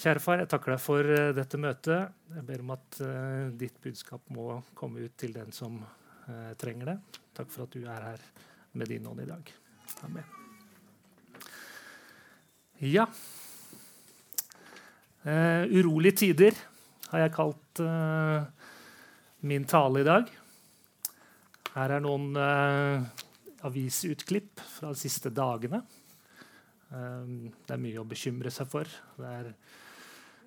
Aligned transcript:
Kjære 0.00 0.20
far, 0.24 0.40
jeg 0.40 0.48
takker 0.48 0.72
deg 0.72 0.80
for 0.80 1.04
uh, 1.04 1.30
dette 1.36 1.58
møtet. 1.60 2.12
Jeg 2.32 2.44
ber 2.48 2.62
om 2.62 2.70
at 2.72 2.98
uh, 3.04 3.50
ditt 3.60 3.74
budskap 3.84 4.30
må 4.32 4.62
komme 4.72 5.02
ut 5.04 5.12
til 5.20 5.34
den 5.34 5.50
som 5.52 5.74
uh, 5.76 6.52
trenger 6.56 6.94
det. 6.94 6.94
Takk 7.36 7.50
for 7.52 7.66
at 7.66 7.74
du 7.74 7.82
er 7.84 8.06
her 8.06 8.22
med 8.80 8.88
din 8.88 9.04
ånd 9.10 9.20
i 9.20 9.26
dag. 9.28 9.50
Amen. 10.06 10.36
Ja 12.80 13.04
Urolige 15.20 16.16
tider 16.16 16.56
har 17.10 17.20
jeg 17.20 17.32
kalt 17.34 17.80
min 19.44 19.66
tale 19.68 20.00
i 20.00 20.06
dag. 20.06 20.30
Her 21.74 21.94
er 21.98 22.00
noen 22.00 22.30
avisutklipp 23.68 24.62
fra 24.78 24.94
de 24.94 25.02
siste 25.02 25.28
dagene. 25.28 25.82
det 26.88 27.76
er 27.76 27.84
mye 27.84 28.00
å 28.00 28.08
bekymre 28.08 28.54
seg 28.54 28.72
for. 28.72 28.88
Det 29.20 29.34
er 29.42 29.52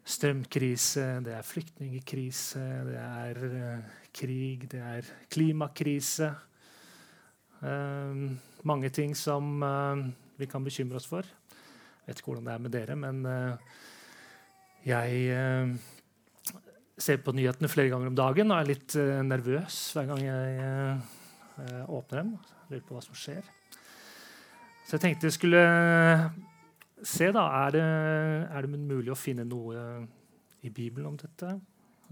strømkrise, 0.04 1.06
det 1.24 1.32
er 1.38 1.46
flyktningkrise, 1.48 2.64
det 2.90 2.98
er 3.00 3.40
uh, 3.48 3.94
krig, 4.16 4.66
det 4.72 4.82
er 4.84 5.08
klimakrise. 5.32 6.28
Uh, 7.64 8.34
mange 8.68 8.92
ting 8.92 9.16
som 9.16 9.64
uh, 9.64 10.04
vi 10.40 10.50
kan 10.52 10.64
bekymre 10.64 11.00
oss 11.00 11.08
for. 11.08 11.24
Jeg 11.24 12.12
vet 12.12 12.20
ikke 12.20 12.34
hvordan 12.34 12.50
det 12.50 12.54
er 12.54 12.64
med 12.66 12.74
dere, 12.76 12.96
men 13.00 13.20
jeg 14.84 15.78
ser 17.00 17.22
på 17.24 17.32
nyhetene 17.32 17.70
flere 17.72 17.94
ganger 17.94 18.10
om 18.12 18.18
dagen 18.18 18.52
og 18.52 18.58
er 18.58 18.68
litt 18.74 18.96
nervøs 19.24 19.78
hver 19.96 20.10
gang 20.10 20.20
jeg 20.26 21.86
åpner 21.88 22.20
dem. 22.20 22.34
Lurer 22.68 22.84
på 22.84 22.98
hva 22.98 23.06
som 23.06 23.16
skjer. 23.16 23.48
Så 24.84 24.98
jeg 24.98 25.06
tenkte 25.06 25.32
jeg 25.32 25.38
skulle 25.38 25.64
se, 27.04 27.30
da. 27.36 27.44
Er 27.66 27.76
det, 27.76 27.84
er 27.84 28.66
det 28.66 28.80
mulig 28.80 29.12
å 29.14 29.20
finne 29.20 29.46
noe 29.48 29.78
i 30.64 30.72
Bibelen 30.72 31.12
om 31.12 31.18
dette? 31.20 31.56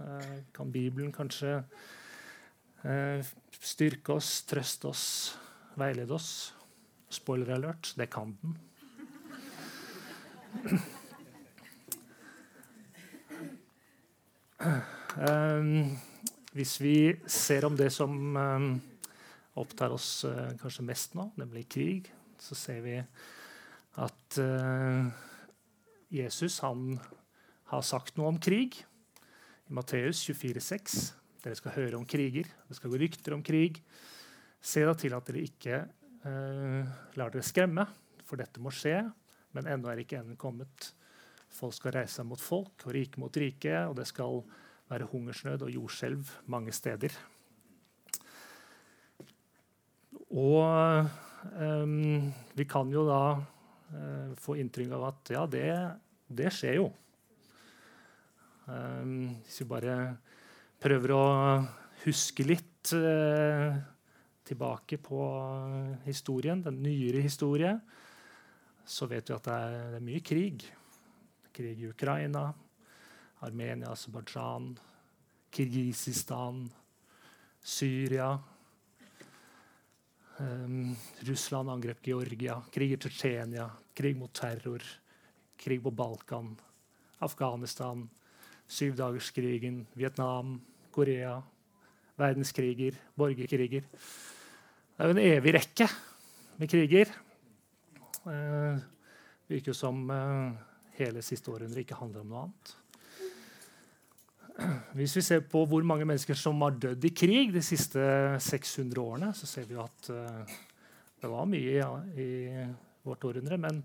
Eh, 0.02 0.38
kan 0.56 0.72
Bibelen 0.72 1.12
kanskje 1.14 1.62
eh, 2.84 3.32
styrke 3.60 4.18
oss, 4.18 4.42
trøste 4.50 4.90
oss, 4.92 5.04
veilede 5.80 6.16
oss? 6.16 6.32
Spoiler 7.12 7.56
alert 7.58 7.94
det 8.00 8.10
kan 8.12 8.36
den. 8.42 8.58
Um, 15.18 15.98
hvis 16.54 16.76
vi 16.80 16.96
ser 17.28 17.66
om 17.68 17.76
det 17.76 17.90
som 17.92 18.38
opptar 19.60 19.92
oss 19.92 20.26
kanskje 20.62 20.86
mest 20.88 21.16
nå, 21.18 21.26
nemlig 21.40 21.66
krig, 21.72 22.12
så 22.40 22.56
ser 22.56 22.84
vi 22.86 22.96
at 24.00 24.38
uh, 24.40 25.10
Jesus 26.12 26.60
han 26.64 26.96
har 27.72 27.84
sagt 27.88 28.18
noe 28.20 28.32
om 28.32 28.40
krig. 28.40 28.78
I 29.68 29.76
Matteus 29.76 30.24
24,6. 30.28 31.00
Dere 31.42 31.58
skal 31.58 31.76
høre 31.76 31.98
om 32.00 32.06
kriger. 32.08 32.48
Det 32.68 32.78
skal 32.78 32.94
gå 32.94 33.02
rykter 33.02 33.36
om 33.36 33.44
krig. 33.44 33.82
Se 34.62 34.84
da 34.86 34.94
til 34.96 35.16
at 35.18 35.28
dere 35.28 35.44
ikke 35.48 35.82
uh, 36.28 36.82
lar 37.18 37.34
dere 37.34 37.46
skremme, 37.46 37.88
for 38.28 38.40
dette 38.40 38.62
må 38.64 38.74
skje. 38.76 39.00
Men 39.56 39.68
ennå 39.68 39.92
er 39.92 40.04
ikke 40.04 40.22
enden 40.22 40.40
kommet. 40.40 40.92
Folk 41.52 41.76
skal 41.76 41.98
reise 41.98 42.22
seg 42.22 42.30
mot 42.30 42.40
folk 42.40 42.86
og 42.86 42.96
rike 42.96 43.20
mot 43.20 43.36
rike, 43.36 43.74
og 43.90 43.98
det 44.00 44.08
skal 44.08 44.40
være 44.92 45.08
hungersnød 45.12 45.66
og 45.66 45.74
jordskjelv 45.74 46.32
mange 46.52 46.72
steder. 46.76 47.16
Og 50.32 51.08
um, 51.60 52.32
vi 52.56 52.68
kan 52.70 52.92
jo 52.92 53.04
da 53.08 53.24
uh, 53.94 54.34
få 54.40 54.58
inntrykk 54.62 54.96
av 54.98 55.06
at 55.12 55.32
ja, 55.36 55.46
det, 55.50 55.70
det 56.28 56.52
skjer 56.56 56.80
jo. 56.80 56.90
Um, 58.68 59.32
hvis 59.46 59.62
vi 59.64 59.70
bare 59.70 59.96
prøver 60.82 61.14
å 61.16 61.24
huske 62.06 62.46
litt 62.48 62.94
uh, 62.98 63.76
tilbake 64.48 65.00
på 65.02 65.24
historien, 66.06 66.64
den 66.66 66.82
nyere 66.84 67.24
historie, 67.24 67.76
så 68.86 69.08
vet 69.10 69.30
vi 69.30 69.38
at 69.38 69.48
det 69.48 69.58
er, 69.58 69.76
det 69.94 70.00
er 70.02 70.08
mye 70.08 70.24
krig. 70.26 70.66
Krig 71.52 71.84
i 71.84 71.92
Ukraina, 71.92 72.48
Armenia, 73.46 73.92
Aserbajdsjan, 73.92 74.72
Kirgisistan, 75.52 76.66
Syria 77.62 78.34
Um, 80.42 80.96
Russland 81.28 81.70
angrep 81.70 82.02
Georgia, 82.02 82.56
krig 82.74 82.96
i 82.96 82.98
Tsjetsjenia, 82.98 83.68
krig 83.94 84.16
mot 84.18 84.32
terror, 84.34 84.82
krig 85.62 85.84
på 85.84 85.92
Balkan, 85.94 86.56
Afghanistan, 87.22 88.08
syvdagerskrigen, 88.66 89.84
Vietnam, 89.94 90.56
Korea, 90.92 91.36
verdenskriger, 92.18 92.98
borgerkriger. 93.14 93.86
Det 93.86 95.06
er 95.06 95.12
jo 95.12 95.16
en 95.18 95.24
evig 95.26 95.54
rekke 95.60 95.88
med 96.58 96.72
kriger. 96.74 97.14
Uh, 98.26 98.82
virker 99.50 99.78
som 99.78 100.02
uh, 100.10 100.58
hele 100.98 101.22
siste 101.26 101.54
århundre 101.54 101.86
ikke 101.86 102.00
handler 102.02 102.26
om 102.26 102.34
noe 102.34 102.44
annet. 102.48 102.74
Hvis 104.98 105.16
vi 105.18 105.24
ser 105.26 105.44
på 105.48 105.64
hvor 105.70 105.86
mange 105.88 106.06
mennesker 106.06 106.38
som 106.38 106.62
har 106.66 106.76
dødd 106.76 107.06
i 107.08 107.14
krig 107.16 107.54
de 107.54 107.64
siste 107.64 108.02
600 108.44 109.02
årene, 109.02 109.32
så 109.38 109.50
ser 109.50 109.68
vi 109.70 109.80
at 109.80 110.12
uh, 110.12 110.56
det 111.22 111.30
var 111.32 111.50
mye 111.50 111.76
ja, 111.78 111.92
i 112.18 112.30
vårt 113.06 113.26
århundre. 113.30 113.58
Men 113.62 113.82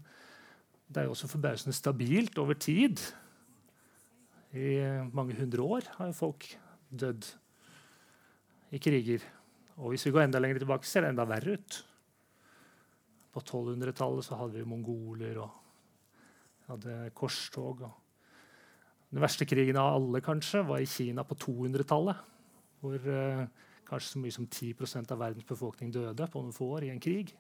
det 0.86 1.02
er 1.02 1.08
jo 1.08 1.14
også 1.14 1.30
forbausende 1.30 1.76
stabilt 1.76 2.38
over 2.42 2.58
tid. 2.58 3.02
I 4.56 4.78
mange 5.12 5.36
hundre 5.38 5.62
år 5.62 5.90
har 5.98 6.14
folk 6.16 6.48
dødd 6.88 7.26
i 8.74 8.80
kriger. 8.82 9.24
Og 9.76 9.92
hvis 9.92 10.06
vi 10.06 10.14
går 10.14 10.26
enda 10.26 10.40
lenger 10.40 10.62
tilbake, 10.62 10.88
ser 10.88 11.04
det 11.04 11.12
enda 11.12 11.26
verre 11.28 11.58
ut. 11.58 11.78
På 13.34 13.42
1200-tallet 13.44 14.32
hadde 14.32 14.56
vi 14.56 14.68
mongoler 14.68 15.42
og 15.44 15.50
hadde 16.70 16.98
korstog. 17.14 17.84
og 17.84 18.05
den 19.12 19.22
verste 19.22 19.46
krigen 19.48 19.78
av 19.80 19.96
alle 19.96 20.20
kanskje, 20.24 20.64
var 20.66 20.82
i 20.82 20.88
Kina 20.90 21.24
på 21.26 21.36
200-tallet. 21.46 22.22
Hvor 22.82 23.10
eh, 23.12 23.46
kanskje 23.86 24.10
så 24.10 24.22
mye 24.22 24.34
som 24.34 24.46
10 24.46 24.74
av 25.12 25.20
verdens 25.20 25.46
befolkning 25.46 25.92
døde 25.94 26.26
på 26.30 26.42
noen 26.42 26.56
få 26.56 26.72
år 26.78 26.88
i 26.88 26.92
en 26.92 27.02
krig. 27.02 27.32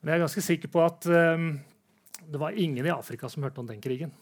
Men 0.00 0.12
jeg 0.12 0.18
er 0.18 0.24
ganske 0.26 0.44
sikker 0.44 0.72
på 0.72 0.84
at 0.84 1.08
eh, 1.08 1.48
det 2.26 2.40
var 2.40 2.56
ingen 2.56 2.86
i 2.86 2.92
Afrika 2.94 3.28
som 3.32 3.46
hørte 3.46 3.62
om 3.62 3.68
den 3.68 3.82
krigen. 3.82 4.12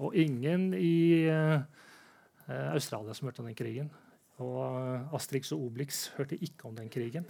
Og 0.00 0.14
ingen 0.16 0.70
i 0.74 1.28
eh, 1.28 1.60
Australia 2.72 3.14
som 3.14 3.28
hørte 3.28 3.42
om 3.42 3.50
den 3.50 3.58
krigen. 3.58 3.90
Og 4.42 4.60
eh, 4.64 5.14
Astrix 5.18 5.52
og 5.52 5.66
Obelix 5.66 6.06
hørte 6.16 6.38
ikke 6.38 6.70
om 6.70 6.78
den 6.78 6.90
krigen. 6.92 7.26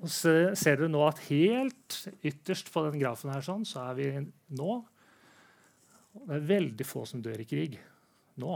Og 0.00 0.10
så 0.12 0.52
ser 0.58 0.78
dere 0.78 0.90
nå 0.92 1.00
at 1.06 1.22
helt 1.28 2.00
ytterst 2.24 2.70
på 2.72 2.82
den 2.86 3.00
grafen 3.00 3.32
her 3.32 3.44
sånn, 3.44 3.64
så 3.68 3.86
er 3.88 3.98
vi 3.98 4.08
nå 4.56 4.72
det 6.14 6.36
er 6.36 6.46
veldig 6.46 6.86
få 6.86 7.02
som 7.08 7.22
dør 7.22 7.42
i 7.42 7.48
krig 7.48 7.76
nå. 8.40 8.54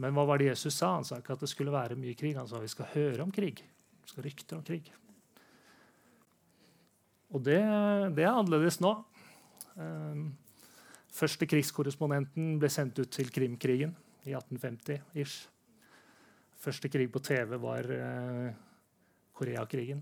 Men 0.00 0.14
hva 0.16 0.24
var 0.28 0.40
det 0.40 0.50
Jesus 0.50 0.76
sa? 0.76 0.94
Han 0.96 1.06
sa 1.08 1.20
ikke 1.20 1.36
at 1.36 1.44
det 1.44 1.50
skulle 1.50 1.74
være 1.74 1.98
mye 1.98 2.16
krig. 2.16 2.36
Han 2.38 2.48
sa 2.48 2.60
vi 2.60 2.70
skal 2.72 2.88
høre 2.94 3.24
om 3.24 3.32
krig. 3.34 3.60
Vi 4.04 4.12
skal 4.12 4.24
rykte 4.24 4.56
om 4.56 4.64
krig. 4.64 4.88
Og 7.36 7.42
det, 7.44 7.58
det 8.16 8.24
er 8.24 8.32
annerledes 8.32 8.80
nå. 8.80 8.94
Um, 9.76 10.30
første 11.12 11.48
krigskorrespondenten 11.48 12.56
ble 12.60 12.70
sendt 12.72 13.00
ut 13.02 13.12
til 13.12 13.28
Krimkrigen 13.32 13.92
i 14.28 14.32
1850-ish. 14.32 15.42
Første 16.58 16.88
krig 16.90 17.12
på 17.12 17.22
TV 17.24 17.58
var 17.60 17.88
uh, 17.92 18.48
Koreakrigen. 19.36 20.00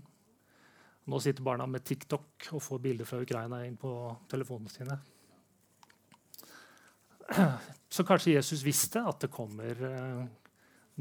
Nå 1.07 1.19
sitter 1.23 1.43
barna 1.43 1.67
med 1.71 1.83
TikTok 1.87 2.49
og 2.55 2.63
får 2.63 2.81
bilder 2.83 3.07
fra 3.07 3.19
Ukraina 3.23 3.61
inn 3.67 3.77
på 3.79 3.91
telefonene 4.31 4.71
sine. 4.71 4.97
Så 7.93 8.03
kanskje 8.07 8.35
Jesus 8.35 8.63
visste 8.65 9.01
at 9.07 9.23
det 9.23 9.31
kommer 9.33 9.79
uh, 9.83 10.23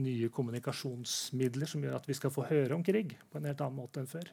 nye 0.02 0.30
kommunikasjonsmidler 0.32 1.70
som 1.70 1.84
gjør 1.84 1.98
at 1.98 2.08
vi 2.08 2.16
skal 2.16 2.32
få 2.34 2.46
høre 2.48 2.76
om 2.76 2.84
krig 2.86 3.16
på 3.30 3.40
en 3.40 3.48
helt 3.48 3.62
annen 3.64 3.80
måte 3.80 4.02
enn 4.02 4.10
før. 4.10 4.28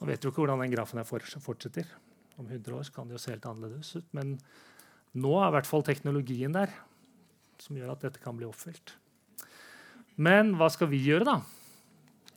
Man 0.00 0.10
vet 0.12 0.24
jo 0.24 0.32
ikke 0.32 0.42
hvordan 0.44 0.62
den 0.64 0.72
grafen 0.72 1.02
fortsetter. 1.04 1.88
Om 2.40 2.46
100 2.48 2.76
år 2.76 2.92
kan 2.94 3.08
det 3.08 3.18
jo 3.18 3.20
se 3.20 3.34
helt 3.34 3.48
annerledes 3.48 3.92
ut. 3.98 4.06
Men 4.16 4.38
nå 5.20 5.32
er 5.36 5.50
i 5.50 5.54
hvert 5.58 5.68
fall 5.68 5.84
teknologien 5.84 6.54
der 6.56 6.72
som 7.60 7.76
gjør 7.76 7.92
at 7.92 8.06
dette 8.06 8.22
kan 8.22 8.38
bli 8.38 8.48
oppfylt. 8.48 8.94
Men 10.20 10.54
hva 10.56 10.70
skal 10.72 10.88
vi 10.90 11.02
gjøre 11.04 11.26
da, 11.28 11.36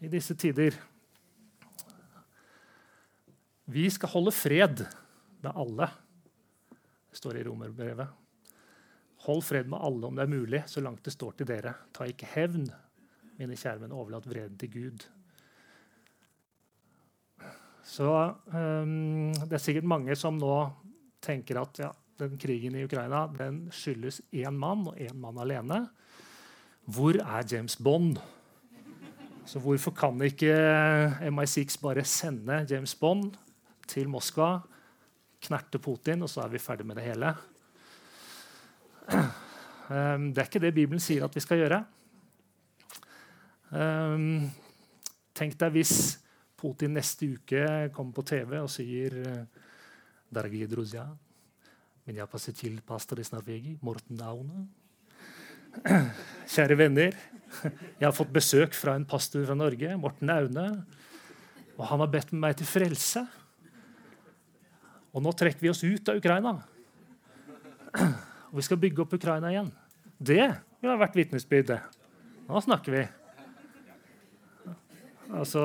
i 0.04 0.12
disse 0.12 0.36
tider? 0.40 0.76
Vi 3.72 3.86
skal 3.92 4.12
holde 4.12 4.36
fred 4.36 4.84
med 5.44 5.52
alle. 5.56 5.88
Det 7.08 7.22
står 7.22 7.40
i 7.40 7.46
romerbrevet. 7.48 8.23
Hold 9.24 9.44
fred 9.48 9.70
med 9.72 9.80
alle 9.80 10.08
om 10.08 10.16
det 10.18 10.26
er 10.26 10.32
mulig, 10.32 10.64
så 10.68 10.82
langt 10.84 11.06
det 11.06 11.14
står 11.16 11.38
til 11.40 11.48
dere. 11.48 11.72
Ta 11.96 12.08
ikke 12.10 12.28
hevn, 12.34 12.66
mine 13.40 13.56
kjære, 13.56 13.80
men 13.86 13.96
overlat 13.96 14.28
vreden 14.28 14.58
til 14.60 14.72
Gud. 14.74 15.06
Så 17.84 18.10
um, 18.52 19.32
det 19.36 19.58
er 19.58 19.64
sikkert 19.64 19.88
mange 19.88 20.16
som 20.20 20.38
nå 20.40 20.56
tenker 21.24 21.60
at 21.60 21.80
ja, 21.84 21.90
den 22.20 22.38
krigen 22.40 22.76
i 22.76 22.84
Ukraina 22.86 23.26
den 23.38 23.66
skyldes 23.74 24.22
én 24.32 24.56
mann 24.60 24.88
og 24.92 25.00
én 25.00 25.16
mann 25.20 25.40
alene. 25.40 25.86
Hvor 26.84 27.16
er 27.16 27.48
James 27.48 27.76
Bond? 27.80 28.20
Så 29.48 29.60
hvorfor 29.60 29.92
kan 29.96 30.20
ikke 30.24 30.52
MI6 31.28 31.80
bare 31.84 32.04
sende 32.08 32.66
James 32.70 32.96
Bond 32.96 33.36
til 33.88 34.08
Moskva, 34.12 34.58
knerte 35.44 35.80
Putin, 35.80 36.24
og 36.24 36.32
så 36.32 36.46
er 36.46 36.54
vi 36.54 36.64
ferdig 36.64 36.88
med 36.88 37.00
det 37.00 37.08
hele? 37.08 37.34
Um, 39.89 40.27
det 40.37 40.43
er 40.43 40.49
ikke 40.51 40.61
det 40.61 40.75
Bibelen 40.77 41.01
sier 41.01 41.25
at 41.25 41.33
vi 41.33 41.41
skal 41.41 41.63
gjøre. 41.63 41.79
Um, 43.73 44.51
tenk 45.33 45.57
deg 45.57 45.79
hvis 45.79 45.95
Putin 46.61 46.93
neste 46.99 47.31
uke 47.39 47.63
kommer 47.97 48.13
på 48.19 48.27
TV 48.29 48.59
og 48.61 48.69
sier 48.73 49.17
Дорогие 50.29 50.67
друзья, 50.67 51.09
меня 52.05 52.27
посетил 52.27 52.83
пастор 52.83 53.19
из 53.21 53.33
Норвегии, 53.33 53.79
Morten 53.81 54.21
Aune. 54.21 54.69
Kjære 56.53 56.77
venner, 56.77 57.17
jeg 57.99 58.05
har 58.05 58.13
fått 58.13 58.33
besøk 58.33 58.77
fra 58.77 58.93
en 58.97 59.07
pastor 59.09 59.47
fra 59.47 59.57
Norge, 59.57 59.97
Morten 59.97 60.29
Aune. 60.29 60.67
Og 61.79 61.85
han 61.89 62.03
har 62.05 62.11
bedt 62.13 62.35
meg 62.37 62.59
til 62.59 62.69
frelse. 62.69 63.25
Og 65.17 65.25
nå 65.25 65.33
trekker 65.33 65.65
vi 65.65 65.73
oss 65.73 65.85
ut 65.85 66.13
av 66.13 66.21
Ukraina. 66.21 66.59
Og 68.54 68.60
vi 68.62 68.68
skal 68.68 68.78
bygge 68.78 69.02
opp 69.02 69.16
Ukraina 69.18 69.50
igjen. 69.50 69.72
Det 70.22 70.44
ville 70.78 70.98
vært 71.02 71.16
vitnesbyrdet. 71.18 71.80
Nå 72.46 72.62
snakker 72.62 72.94
vi. 72.94 73.04
Altså 75.34 75.64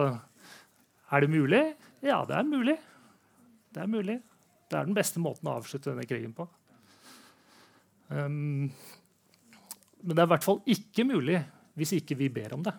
Er 1.12 1.20
det 1.20 1.28
mulig? 1.28 1.60
Ja, 2.00 2.22
det 2.24 2.38
er 2.38 2.48
mulig. 2.48 2.78
Det 3.74 3.82
er 3.82 3.90
mulig. 3.92 4.16
Det 4.68 4.78
er 4.78 4.88
den 4.88 4.96
beste 4.96 5.20
måten 5.20 5.50
å 5.50 5.58
avslutte 5.58 5.90
denne 5.92 6.08
krigen 6.08 6.32
på. 6.36 6.46
Um, 8.08 8.68
men 10.00 10.14
det 10.14 10.22
er 10.22 10.28
i 10.28 10.32
hvert 10.32 10.46
fall 10.46 10.60
ikke 10.64 11.04
mulig 11.08 11.42
hvis 11.76 11.92
ikke 11.98 12.16
vi 12.16 12.30
ber 12.32 12.56
om 12.56 12.64
det. 12.64 12.72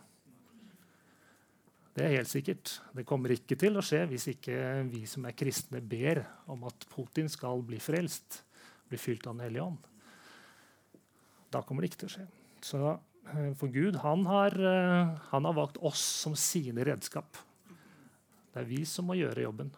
Det 1.94 2.06
er 2.06 2.16
helt 2.18 2.32
sikkert. 2.32 2.74
Det 2.98 3.06
kommer 3.06 3.34
ikke 3.36 3.58
til 3.60 3.78
å 3.78 3.86
skje 3.86 4.06
hvis 4.10 4.30
ikke 4.34 4.58
vi 4.90 5.04
som 5.10 5.30
er 5.30 5.38
kristne, 5.38 5.82
ber 5.82 6.24
om 6.50 6.66
at 6.70 6.90
Putin 6.94 7.30
skal 7.30 7.62
bli 7.66 7.78
frelst, 7.84 8.42
bli 8.90 8.98
fylt 8.98 9.28
av 9.28 9.38
Den 9.38 9.46
hellige 9.46 9.70
ånd. 9.70 9.88
Da 11.54 11.62
kommer 11.66 11.84
det 11.84 11.92
ikke 11.92 12.04
til 12.04 12.10
å 12.10 12.13
skje. 12.13 12.25
Så 12.66 12.80
eh, 12.86 13.51
For 13.60 13.72
Gud 13.74 14.00
han 14.04 14.25
har, 14.30 14.56
eh, 14.56 15.13
han 15.31 15.48
har 15.50 15.57
valgt 15.57 15.80
oss 15.86 16.01
som 16.24 16.36
sine 16.38 16.86
redskap. 16.88 17.40
Det 18.50 18.63
er 18.63 18.69
vi 18.69 18.84
som 18.90 19.07
må 19.10 19.18
gjøre 19.18 19.46
jobben. 19.46 19.74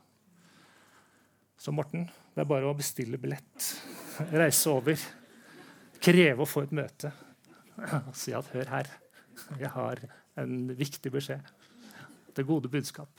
Så 1.62 1.74
Morten, 1.76 2.08
det 2.34 2.42
er 2.44 2.50
bare 2.50 2.70
å 2.70 2.78
bestille 2.78 3.20
billett, 3.22 3.68
reise 4.42 4.72
over, 4.72 5.04
kreve 6.02 6.42
å 6.42 6.50
få 6.50 6.66
et 6.66 6.74
møte 6.74 7.12
si 8.18 8.34
at 8.34 8.48
'hør 8.52 8.72
her, 8.72 8.90
jeg 9.60 9.70
har 9.74 10.02
en 10.42 10.72
viktig 10.78 11.12
beskjed'. 11.14 11.52
Det 12.36 12.48
gode 12.48 12.70
budskap. 12.72 13.10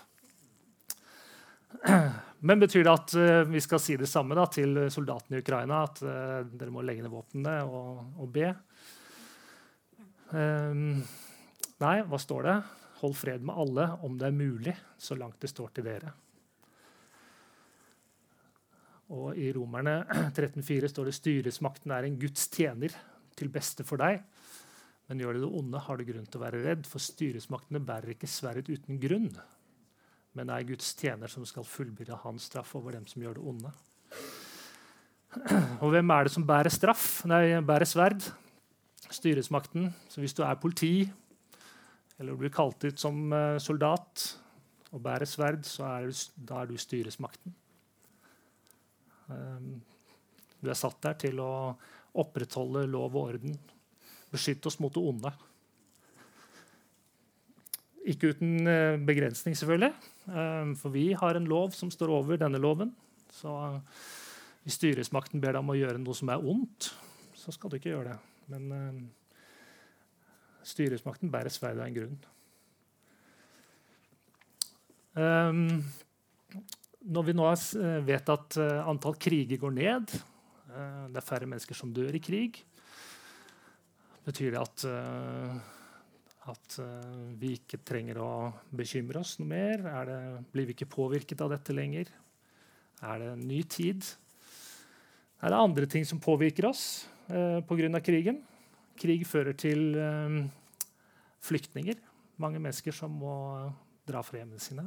Men 2.48 2.62
betyr 2.62 2.82
det 2.86 2.92
at 2.92 3.14
uh, 3.14 3.42
vi 3.46 3.60
skal 3.62 3.80
si 3.82 3.96
det 4.00 4.10
samme 4.10 4.34
da, 4.38 4.48
til 4.50 4.84
soldatene 4.90 5.38
i 5.38 5.44
Ukraina? 5.44 5.82
At 5.86 6.02
uh, 6.04 6.40
dere 6.48 6.74
må 6.74 6.82
legge 6.82 7.04
ned 7.04 7.12
våpnene 7.12 7.58
og, 7.68 8.02
og 8.18 8.32
be? 8.34 8.50
Um, 10.32 10.98
nei, 11.84 11.96
hva 12.08 12.18
står 12.20 12.48
det? 12.48 12.56
Hold 13.02 13.16
fred 13.18 13.46
med 13.46 13.58
alle 13.58 13.86
om 14.06 14.18
det 14.18 14.28
er 14.28 14.36
mulig, 14.36 14.74
så 14.98 15.18
langt 15.18 15.40
det 15.42 15.50
står 15.52 15.72
til 15.76 15.86
dere. 15.86 16.12
Og 19.12 19.36
I 19.36 19.50
Romerne 19.52 20.00
13,4 20.36 20.90
står 20.90 21.10
det 21.10 21.16
styresmakten 21.18 21.94
er 21.94 22.08
en 22.08 22.18
Guds 22.20 22.48
tjener 22.52 22.94
til 23.36 23.52
beste 23.52 23.84
for 23.86 24.00
deg. 24.00 24.22
Men 25.10 25.20
gjør 25.20 25.36
det 25.36 25.42
det 25.44 25.54
onde, 25.58 25.80
har 25.82 25.98
du 25.98 26.06
grunn 26.08 26.28
til 26.28 26.40
å 26.40 26.44
være 26.46 26.62
redd, 26.64 26.86
for 26.88 27.02
styresmaktene 27.02 27.82
bærer 27.84 28.14
ikke 28.14 28.30
sverdet 28.30 28.70
uten 28.70 29.00
grunn, 29.02 29.28
men 30.38 30.52
er 30.52 30.66
Guds 30.66 30.94
tjener 30.98 31.30
som 31.30 31.44
skal 31.48 31.66
fullbyrde 31.68 32.16
hans 32.24 32.48
straff 32.48 32.74
over 32.78 32.96
dem 32.96 33.06
som 33.10 33.22
gjør 33.24 33.38
det 33.38 33.46
onde. 33.52 33.72
Og 35.82 35.88
hvem 35.92 36.12
er 36.12 36.26
det 36.26 36.34
som 36.34 36.46
bærer 36.48 36.72
straff? 36.72 37.24
Nei, 37.28 37.60
bærer 37.64 37.88
sverd? 37.88 38.24
Styresmakten. 39.12 39.90
Så 40.08 40.22
hvis 40.22 40.36
du 40.36 40.42
er 40.44 40.60
politi, 40.60 40.94
eller 42.20 42.38
blir 42.38 42.52
kalt 42.52 42.84
ut 42.84 43.00
som 43.00 43.32
eh, 43.32 43.58
soldat 43.60 44.26
og 44.92 45.00
bærer 45.04 45.28
sverd, 45.28 45.64
så 45.68 45.86
er 45.88 46.08
du, 46.08 46.20
da 46.48 46.62
er 46.62 46.68
du 46.68 46.76
styresmakten. 46.80 47.54
Um, 49.32 49.80
du 50.60 50.68
er 50.70 50.76
satt 50.76 51.00
der 51.04 51.16
til 51.20 51.40
å 51.40 51.72
opprettholde 52.20 52.84
lov 52.90 53.14
og 53.16 53.30
orden 53.30 53.54
Beskytte 54.32 54.68
oss 54.70 54.78
mot 54.80 54.92
det 54.92 55.00
onde. 55.04 55.30
Ikke 58.10 58.32
uten 58.32 58.66
eh, 58.66 58.98
begrensning, 59.06 59.54
selvfølgelig. 59.58 59.92
Eh, 60.26 60.72
for 60.80 60.94
vi 60.94 61.12
har 61.18 61.38
en 61.38 61.48
lov 61.50 61.74
som 61.76 61.90
står 61.92 62.10
over 62.10 62.40
denne 62.40 62.60
loven. 62.62 62.90
Så 63.32 63.52
hvis 64.64 64.78
styresmakten 64.78 65.42
ber 65.42 65.54
deg 65.54 65.62
om 65.62 65.72
å 65.72 65.78
gjøre 65.78 66.00
noe 66.02 66.16
som 66.16 66.30
er 66.32 66.42
ondt, 66.42 66.90
så 67.38 67.54
skal 67.54 67.70
du 67.70 67.78
ikke 67.78 67.92
gjøre 67.94 68.12
det. 68.12 68.18
Men 68.52 69.08
styresmakten 70.66 71.30
bærer 71.32 71.50
sverdet 71.50 71.82
av 71.82 71.88
en 71.88 71.96
grunn. 71.96 72.18
Når 77.16 77.26
vi 77.26 77.34
nå 77.34 77.48
vet 78.06 78.30
at 78.36 78.58
antall 78.60 79.16
kriger 79.18 79.58
går 79.64 79.74
ned, 79.74 80.14
det 81.10 81.18
er 81.18 81.26
færre 81.26 81.48
mennesker 81.48 81.76
som 81.78 81.90
dør 81.94 82.14
i 82.14 82.22
krig, 82.22 82.60
Betyr 84.22 84.52
det 84.54 84.60
at, 84.60 84.84
at 86.50 86.78
uh, 86.82 87.28
vi 87.38 87.54
ikke 87.58 87.80
trenger 87.86 88.18
å 88.22 88.30
bekymre 88.74 89.20
oss 89.20 89.36
noe 89.38 89.50
mer? 89.52 89.84
Det, 90.08 90.18
blir 90.54 90.66
vi 90.68 90.74
ikke 90.76 90.90
påvirket 90.90 91.44
av 91.44 91.52
dette 91.54 91.74
lenger? 91.74 92.10
Er 93.02 93.22
det 93.22 93.28
en 93.34 93.44
ny 93.46 93.60
tid? 93.70 94.06
Er 95.42 95.54
det 95.54 95.60
andre 95.60 95.86
ting 95.90 96.06
som 96.06 96.22
påvirker 96.22 96.68
oss 96.68 97.04
eh, 97.26 97.58
pga. 97.66 97.98
krigen? 97.98 98.42
Krig 98.98 99.24
fører 99.26 99.56
til 99.58 99.96
uh, 99.98 100.42
flyktninger. 101.42 101.98
Mange 102.42 102.62
mennesker 102.62 102.94
som 102.94 103.10
må 103.10 103.34
dra 104.06 104.22
fra 104.22 104.38
hjemmene 104.38 104.62
sine. 104.62 104.86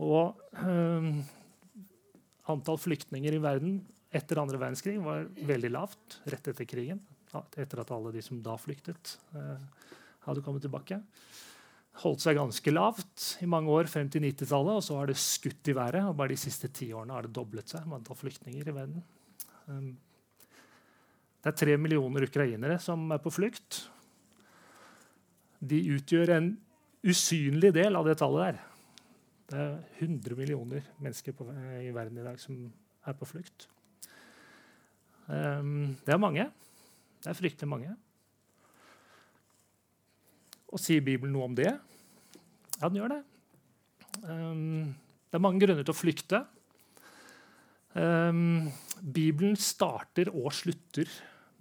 Og 0.00 0.38
antall 2.50 2.78
flyktninger 2.80 3.36
i 3.36 3.42
verden 3.42 3.80
etter 4.10 4.40
andre 4.42 4.58
verdenskrig 4.58 4.96
var 5.02 5.26
veldig 5.46 5.70
lavt 5.70 6.20
rett 6.30 6.50
etter 6.50 6.66
krigen 6.66 7.02
etter 7.32 7.82
at 7.82 7.92
alle 7.94 8.12
de 8.14 8.22
som 8.24 8.40
da 8.42 8.56
flyktet, 8.58 9.16
eh, 9.36 9.88
hadde 10.26 10.42
kommet 10.44 10.64
tilbake. 10.64 11.00
Holdt 12.00 12.22
seg 12.22 12.38
ganske 12.38 12.72
lavt 12.72 13.26
i 13.44 13.48
mange 13.50 13.72
år 13.74 13.88
frem 13.90 14.08
til 14.10 14.22
90-tallet, 14.24 14.78
og 14.78 14.84
så 14.84 14.98
har 15.00 15.10
det 15.10 15.18
skutt 15.20 15.68
i 15.68 15.76
været. 15.76 16.04
og 16.06 16.16
Bare 16.16 16.32
de 16.32 16.40
siste 16.40 16.70
ti 16.72 16.92
årene 16.92 17.16
har 17.16 17.26
det 17.26 17.34
doblet 17.36 17.68
seg 17.68 17.86
med 17.86 18.00
antall 18.00 18.18
flyktninger 18.20 18.68
i 18.68 18.74
verden. 18.74 19.02
Um, 19.66 19.90
det 21.40 21.50
er 21.50 21.56
tre 21.56 21.76
millioner 21.80 22.26
ukrainere 22.28 22.78
som 22.82 23.10
er 23.12 23.20
på 23.22 23.32
flukt. 23.32 23.82
De 25.60 25.80
utgjør 25.96 26.34
en 26.36 26.50
usynlig 27.04 27.72
del 27.74 27.96
av 27.96 28.08
det 28.08 28.18
tallet 28.20 28.50
der. 28.50 28.62
Det 29.50 29.58
er 29.58 29.76
100 29.98 30.36
millioner 30.38 30.84
mennesker 31.02 31.34
på, 31.34 31.48
i 31.82 31.90
verden 31.92 32.20
i 32.20 32.24
dag 32.24 32.38
som 32.40 32.68
er 33.08 33.16
på 33.18 33.28
flukt. 33.28 33.66
Um, 35.26 35.96
det 36.06 36.14
er 36.14 36.22
mange. 36.22 36.48
Det 37.20 37.32
er 37.32 37.36
fryktelig 37.36 37.68
mange. 37.68 37.94
Og 40.70 40.80
sier 40.80 41.02
Bibelen 41.04 41.34
noe 41.34 41.48
om 41.50 41.56
det? 41.58 41.72
Ja, 42.78 42.88
den 42.88 43.00
gjør 43.00 43.16
det. 43.16 43.20
Um, 44.24 44.94
det 45.28 45.38
er 45.38 45.44
mange 45.44 45.62
grunner 45.62 45.84
til 45.84 45.94
å 45.94 45.98
flykte. 45.98 46.44
Um, 47.92 48.70
Bibelen 49.02 49.58
starter 49.58 50.30
og 50.30 50.52
slutter 50.54 51.10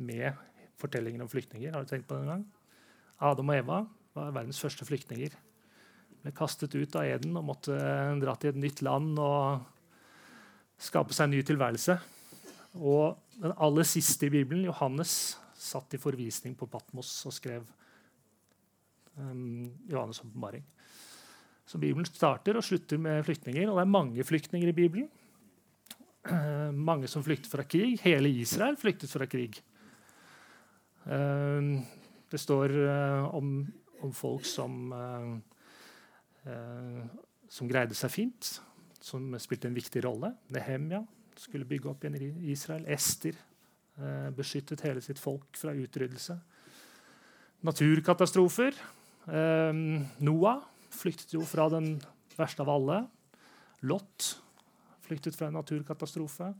med 0.05 0.37
fortellingen 0.79 1.25
om 1.25 1.31
flyktninger. 1.31 1.73
Har 1.73 1.83
du 1.83 1.91
tenkt 1.91 2.07
på 2.07 2.15
det 2.15 2.27
en 2.27 2.33
gang? 2.35 2.45
Adam 3.19 3.51
og 3.51 3.59
Eva 3.59 3.81
var 4.15 4.35
verdens 4.37 4.61
første 4.61 4.87
flyktninger. 4.87 5.33
Ble 6.23 6.33
kastet 6.35 6.75
ut 6.75 6.95
av 6.99 7.07
eden 7.07 7.35
og 7.39 7.47
måtte 7.49 7.75
dra 8.21 8.35
til 8.39 8.53
et 8.53 8.61
nytt 8.61 8.83
land 8.85 9.19
og 9.19 9.65
skape 10.79 11.15
seg 11.15 11.27
en 11.27 11.35
ny 11.35 11.43
tilværelse. 11.47 11.97
Og 12.79 13.17
den 13.39 13.55
aller 13.57 13.87
siste 13.87 14.27
i 14.27 14.33
Bibelen, 14.33 14.67
Johannes, 14.67 15.37
satt 15.59 15.93
i 15.93 15.99
forvisning 15.99 16.55
på 16.57 16.67
Patmos 16.71 17.11
og 17.27 17.35
skrev 17.35 17.65
um, 19.19 19.67
Johannes' 19.89 20.21
åpenbaring. 20.23 20.63
Så 21.69 21.77
Bibelen 21.77 22.07
starter 22.07 22.57
og 22.57 22.65
slutter 22.65 22.97
med 23.01 23.25
flyktninger. 23.27 23.67
Og 23.69 23.77
det 23.77 23.83
er 23.83 23.91
mange 23.91 24.25
flyktninger 24.25 24.71
i 24.71 24.77
Bibelen. 24.77 25.09
Uh, 26.29 26.71
mange 26.73 27.09
som 27.11 27.23
flykter 27.25 27.51
fra 27.51 27.65
krig. 27.67 27.99
Hele 28.05 28.31
Israel 28.31 28.79
flyktet 28.79 29.11
fra 29.11 29.27
krig. 29.29 29.59
Uh, 31.05 31.83
det 32.31 32.39
står 32.39 32.73
uh, 32.79 33.35
om, 33.35 33.67
om, 34.01 34.13
folk 34.13 34.47
som 34.47 34.93
som 37.51 37.67
greide 37.69 37.93
seg 37.93 38.09
fint, 38.09 38.47
som 39.03 39.35
spilte 39.43 39.67
en 39.67 39.75
viktig 39.75 40.01
rolle. 40.05 40.31
Nehemja 40.55 41.03
skulle 41.37 41.67
bygge 41.67 41.91
opp 41.91 42.05
igjen 42.07 42.39
Israel. 42.49 42.87
Ester 42.89 43.37
beskyttet 44.35 44.81
hele 44.85 45.01
sitt 45.03 45.19
folk 45.19 45.57
fra 45.59 45.73
utryddelse. 45.75 46.37
Naturkatastrofer. 47.67 48.77
Eh, 49.27 49.79
Noah 50.23 50.61
flyktet 50.95 51.33
jo 51.35 51.43
fra 51.47 51.67
den 51.73 51.97
verste 52.37 52.63
av 52.63 52.71
alle. 52.71 53.01
Lot 53.83 54.29
flyktet 55.03 55.35
fra 55.35 55.49
en 55.49 55.57
naturkatastrofe. 55.59 56.53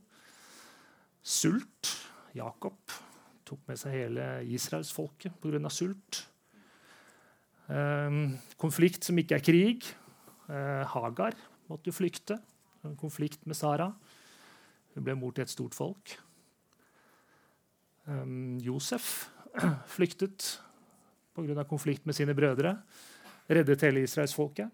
Sult. 1.24 1.96
Jakob 2.36 2.78
tok 3.48 3.64
med 3.66 3.80
seg 3.82 3.96
hele 3.96 4.26
israelsfolket 4.46 5.40
pga. 5.42 5.70
sult. 5.74 6.26
Um, 7.70 8.38
konflikt 8.58 9.06
som 9.06 9.18
ikke 9.18 9.38
er 9.38 9.46
krig. 9.46 9.88
Hagar 10.50 11.38
måtte 11.70 11.90
jo 11.90 11.98
flykte. 11.98 12.38
En 12.86 12.96
konflikt 12.98 13.46
med 13.46 13.58
Sara. 13.58 13.90
Hun 14.94 15.06
ble 15.06 15.16
mor 15.18 15.34
til 15.34 15.46
et 15.46 15.54
stort 15.54 15.78
folk. 15.78 16.16
Josef 18.64 19.30
flyktet 19.96 20.46
pga. 21.36 21.64
konflikt 21.64 22.06
med 22.06 22.16
sine 22.18 22.36
brødre. 22.38 22.76
Reddet 23.50 23.82
hele 23.86 24.04
israelsfolket. 24.06 24.70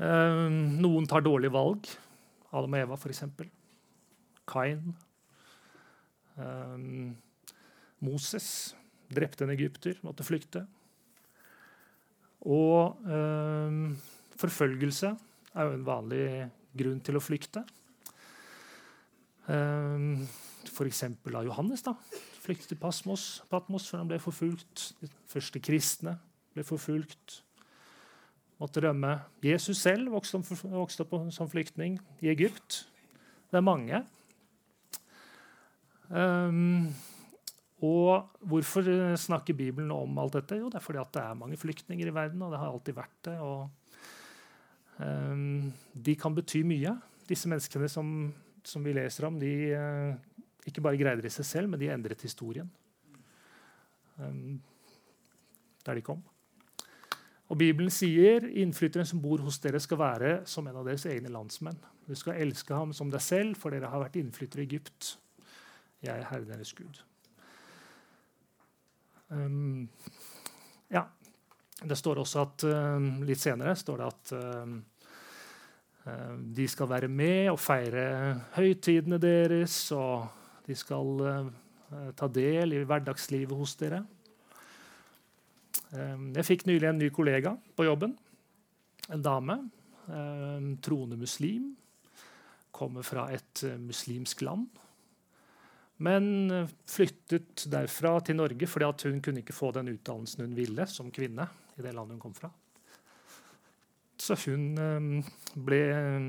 Noen 0.00 1.06
tar 1.06 1.22
dårlige 1.22 1.52
valg. 1.54 1.86
Adam 2.50 2.74
og 2.74 2.80
Eva, 2.80 2.96
f.eks. 2.96 3.24
Kain. 4.48 4.94
Moses 8.00 8.48
drepte 9.12 9.44
en 9.44 9.52
egypter, 9.54 10.00
måtte 10.02 10.26
flykte. 10.26 10.64
Og 12.48 12.96
forfølgelse 14.40 15.12
er 15.54 15.68
jo 15.68 15.76
en 15.76 15.86
vanlig 15.86 16.24
grunn 16.76 17.00
til 17.04 17.18
å 17.18 17.22
flykte. 17.22 17.62
Um, 19.50 20.22
F.eks. 20.68 21.04
av 21.08 21.44
Johannes. 21.46 21.82
da, 21.86 21.94
Flyktet 22.40 22.72
til 22.72 22.80
Patmos, 22.80 23.42
Patmos 23.50 23.88
før 23.88 24.02
han 24.02 24.10
ble 24.10 24.18
forfulgt. 24.20 24.90
De 25.00 25.08
første 25.30 25.62
kristne 25.62 26.16
ble 26.54 26.64
forfulgt. 26.66 27.40
Måtte 28.60 28.82
rømme. 28.84 29.14
Jesus 29.44 29.80
selv 29.80 30.12
vokste, 30.12 30.40
opp 30.76 31.14
som 31.32 31.48
flyktning 31.48 31.96
i 32.20 32.28
Egypt. 32.32 32.82
Det 33.50 33.56
er 33.56 33.64
mange. 33.64 34.02
Um, 36.10 36.90
og 37.80 38.28
hvorfor 38.44 38.84
snakker 39.16 39.56
Bibelen 39.56 39.92
om 39.94 40.18
alt 40.20 40.36
dette? 40.36 40.58
Jo, 40.60 40.68
det 40.68 40.80
er 40.80 40.84
fordi 40.84 41.04
det 41.14 41.22
er 41.22 41.38
mange 41.38 41.56
flyktninger 41.56 42.10
i 42.10 42.14
verden, 42.14 42.42
og 42.42 42.52
det 42.52 42.60
har 42.60 42.72
alltid 42.72 42.98
vært 42.98 43.20
det. 43.24 43.38
og 43.40 43.70
um, 44.98 45.72
De 45.94 46.16
kan 46.20 46.36
bety 46.36 46.60
mye. 46.66 46.98
Disse 47.30 47.48
menneskene 47.48 47.88
som, 47.88 48.10
som 48.66 48.84
vi 48.84 48.92
leser 48.92 49.30
om, 49.30 49.38
de 49.40 49.54
uh, 49.72 50.29
ikke 50.70 50.84
bare 50.84 50.98
greide 51.00 51.24
det 51.24 51.32
i 51.32 51.38
seg 51.40 51.48
selv, 51.48 51.70
men 51.70 51.80
de 51.80 51.90
endret 51.92 52.22
historien. 52.24 52.70
Um, 54.20 54.60
der 55.86 55.96
de 55.96 56.04
kom. 56.04 56.20
Og 57.50 57.58
Bibelen 57.58 57.90
sier 57.90 58.44
innflytteren 58.46 59.08
som 59.08 59.22
bor 59.22 59.42
hos 59.42 59.58
dere, 59.62 59.80
skal 59.82 59.98
være 59.98 60.34
som 60.46 60.68
en 60.70 60.76
av 60.78 60.86
deres 60.86 61.06
egne 61.10 61.32
landsmenn. 61.34 61.78
Du 62.06 62.14
skal 62.18 62.38
elske 62.42 62.74
ham 62.74 62.92
som 62.94 63.10
deg 63.10 63.22
selv, 63.24 63.58
for 63.58 63.74
dere 63.74 63.90
har 63.90 64.02
vært 64.02 64.18
innflyttere 64.20 64.62
i 64.62 64.68
Egypt. 64.68 65.16
Jeg 66.00 66.14
er 66.14 66.28
Herre 66.30 66.46
deres 66.46 66.72
Gud. 66.78 67.02
Um, 69.30 69.88
ja. 70.90 71.06
Det 71.80 71.96
står 71.96 72.18
også 72.20 72.40
at 72.42 72.64
um, 72.68 73.22
Litt 73.24 73.40
senere 73.40 73.72
står 73.78 74.00
det 74.02 74.08
at 74.10 74.32
um, 74.36 74.74
de 76.56 76.66
skal 76.68 76.90
være 76.90 77.08
med 77.08 77.48
og 77.52 77.56
feire 77.60 78.02
høytidene 78.56 79.16
deres, 79.22 79.76
og 79.96 80.39
de 80.70 80.78
skal 80.78 81.24
uh, 81.26 81.50
ta 82.16 82.30
del 82.30 82.78
i 82.78 82.84
hverdagslivet 82.86 83.58
hos 83.58 83.74
dere. 83.80 84.04
jeg 85.90 86.46
fikk 86.46 86.66
nylig 86.68 86.86
en 86.86 87.00
ny 87.02 87.08
kollega 87.10 87.56
på 87.76 87.84
jobben. 87.84 88.14
En 89.10 89.22
dame. 89.22 89.58
troende 90.82 91.16
muslim. 91.18 91.74
Kommer 92.70 93.02
fra 93.02 93.26
et 93.34 93.64
uh, 93.66 93.74
muslimsk 93.78 94.42
land. 94.46 94.68
Men 96.00 96.50
eh, 96.50 96.70
flyttet 96.88 97.66
derfra 97.72 98.16
til 98.24 98.38
Norge 98.40 98.68
fordi 98.68 99.10
hun 99.10 99.20
kunne 99.24 99.42
ikke 99.44 99.56
få 99.56 99.70
den 99.76 99.92
utdannelsen 99.92 100.46
hun 100.46 100.56
ville 100.56 100.86
som 100.88 101.10
kvinne. 101.12 101.48
i 101.76 101.82
det 101.82 101.94
landet 101.94 102.16
hun 102.16 102.20
kom 102.20 102.34
fra. 102.34 102.50
Så 104.20 104.36
hun 104.46 104.78
eh, 104.78 105.32
ble 105.56 105.82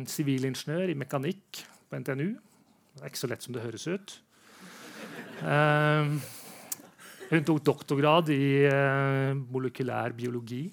sivilingeniør 0.08 0.92
i 0.92 0.98
mekanikk 1.00 1.64
på 1.90 2.00
NTNU. 2.00 2.36
Det 2.96 3.02
er 3.02 3.08
ikke 3.08 3.24
så 3.24 3.32
lett 3.32 3.44
som 3.44 3.56
det 3.56 3.64
høres 3.64 3.88
ut. 3.88 4.18
Eh, 5.42 6.12
hun 7.32 7.46
tok 7.48 7.64
doktorgrad 7.66 8.30
i 8.34 8.68
molekylær 9.42 10.14
biologi. 10.14 10.66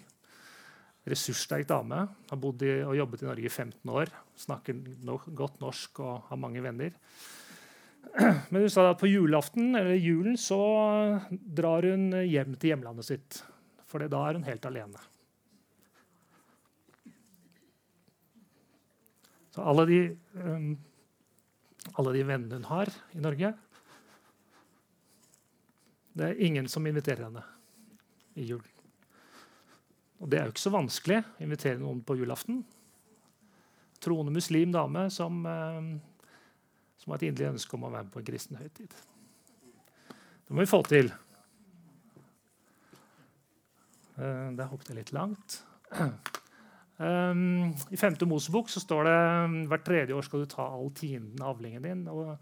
Ressurssterk 1.09 1.69
dame. 1.71 2.05
Har 2.29 2.41
bodd 2.41 2.65
i, 2.67 2.73
og 2.85 2.97
jobbet 2.99 3.25
i 3.25 3.29
Norge 3.31 3.49
i 3.49 3.53
15 3.53 3.93
år. 3.95 4.13
Snakker 4.39 4.81
godt 5.37 5.61
norsk 5.63 6.03
og 6.05 6.27
har 6.29 6.41
mange 6.41 6.63
venner. 6.65 6.97
Men 8.51 8.65
hun 8.65 8.73
sa 8.73 8.89
at 8.91 9.01
på 9.01 9.11
julaften 9.11 9.77
eller 9.77 9.97
julen 10.01 10.37
så 10.41 10.59
drar 11.31 11.87
hun 11.89 12.11
hjem 12.25 12.57
til 12.57 12.75
hjemlandet 12.75 13.09
sitt. 13.09 13.41
For 13.89 14.05
da 14.05 14.25
er 14.27 14.39
hun 14.39 14.49
helt 14.49 14.69
alene. 14.69 15.01
Så 19.55 19.65
alle 19.65 19.87
de, 19.89 20.03
um, 20.39 20.69
alle 21.99 22.13
de 22.19 22.27
vennene 22.29 22.61
hun 22.61 22.69
har 22.69 22.93
i 23.17 23.23
Norge 23.25 23.55
Det 26.19 26.27
er 26.27 26.43
ingen 26.49 26.67
som 26.71 26.87
inviterer 26.87 27.29
henne 27.29 27.45
i 28.39 28.49
jul. 28.49 28.65
Og 30.19 30.31
det 30.31 30.41
er 30.41 30.49
jo 30.49 30.55
ikke 30.55 30.67
så 30.67 30.75
vanskelig 30.75 31.23
å 31.23 31.47
invitere 31.47 31.79
noen 31.79 32.03
på 32.07 32.17
julaften. 32.19 32.65
Troende 34.03 34.35
muslim 34.35 34.75
dame 34.75 35.07
som 35.15 35.45
um, 35.47 35.93
som 37.09 37.15
har 37.15 37.23
et 37.23 37.31
inderlig 37.31 37.55
ønske 37.55 37.77
om 37.77 37.87
å 37.87 37.93
være 37.93 38.05
med 38.05 38.13
på 38.13 38.21
en 38.21 38.27
kristen 38.27 38.59
høytid. 38.61 38.95
Det 40.45 40.53
må 40.53 40.61
vi 40.61 40.69
få 40.69 40.83
til. 40.85 41.09
Uh, 44.19 44.51
der 44.59 44.69
hoppet 44.69 44.91
jeg 44.91 44.99
litt 44.99 45.13
langt. 45.17 45.61
Um, 46.99 47.71
I 47.95 48.01
5. 48.01 48.19
Mosebok 48.29 48.69
så 48.69 48.83
står 48.83 49.09
det 49.09 49.19
hvert 49.71 49.87
tredje 49.87 50.17
år 50.19 50.27
skal 50.27 50.43
du 50.43 50.51
ta 50.53 50.67
all 50.67 50.91
tienden 50.93 51.41
av 51.41 51.55
avlingen 51.55 51.87
din. 51.87 52.03
og 52.11 52.35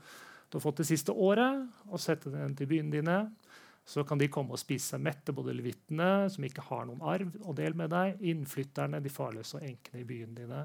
Du 0.49 0.59
har 0.59 0.65
fått 0.65 0.83
det 0.83 0.89
siste 0.89 1.13
året, 1.13 1.67
og 1.87 2.03
sette 2.03 2.33
den 2.33 2.57
til 2.57 2.71
byene 2.71 2.95
dine. 2.97 3.21
Så 3.87 4.03
kan 4.07 4.19
de 4.19 4.27
komme 4.33 4.57
og 4.57 4.59
spise 4.59 4.97
seg 4.97 5.03
mette, 5.07 5.35
både 5.35 5.55
levittene, 5.55 6.27
som 6.33 6.45
ikke 6.47 6.65
har 6.69 6.89
noen 6.89 7.05
arv, 7.07 7.31
å 7.47 7.55
dele 7.55 7.79
med 7.79 7.93
deg, 7.95 8.19
innflytterne, 8.33 8.99
de 9.03 9.13
farløse 9.13 9.61
og 9.61 9.67
enkene 9.69 10.03
i 10.03 10.09
byene 10.09 10.35
dine. 10.41 10.63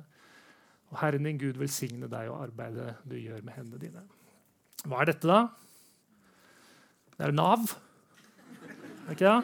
Og 0.90 0.98
Herren 1.04 1.28
din 1.30 1.38
Gud 1.40 1.60
velsigne 1.62 2.10
deg 2.12 2.32
og 2.32 2.42
arbeidet 2.48 2.96
du 3.06 3.16
gjør 3.20 3.46
med 3.46 3.56
hendene 3.60 3.82
dine. 3.84 4.02
Hva 4.82 5.04
er 5.04 5.12
dette, 5.12 5.30
da? 5.30 5.46
Det 7.14 7.28
er 7.28 7.36
Nav. 7.38 7.70
Er 9.06 9.14
ikke 9.14 9.30
det? 9.30 9.42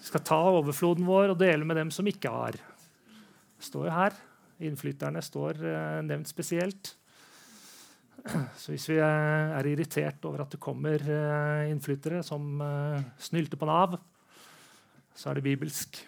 Vi 0.00 0.08
skal 0.08 0.24
ta 0.24 0.40
overfloden 0.48 1.04
vår 1.06 1.34
og 1.34 1.38
dele 1.42 1.68
med 1.68 1.76
dem 1.76 1.92
som 1.92 2.08
ikke 2.08 2.32
har. 2.32 2.56
Det 2.56 3.68
står 3.68 3.90
jo 3.90 3.92
her. 3.92 4.16
Innflytterne 4.64 5.20
står 5.24 5.60
uh, 5.60 6.00
nevnt 6.04 6.28
spesielt. 6.32 6.94
Så 8.60 8.72
hvis 8.72 8.88
vi 8.90 8.98
er 9.00 9.66
irritert 9.70 10.24
over 10.28 10.44
at 10.44 10.52
det 10.52 10.60
kommer 10.62 11.00
uh, 11.00 11.70
innflyttere 11.70 12.22
som 12.26 12.60
uh, 12.60 13.00
snylter 13.20 13.60
på 13.60 13.68
Nav, 13.68 13.96
så 15.16 15.30
er 15.30 15.38
det 15.38 15.46
bibelsk. 15.46 16.00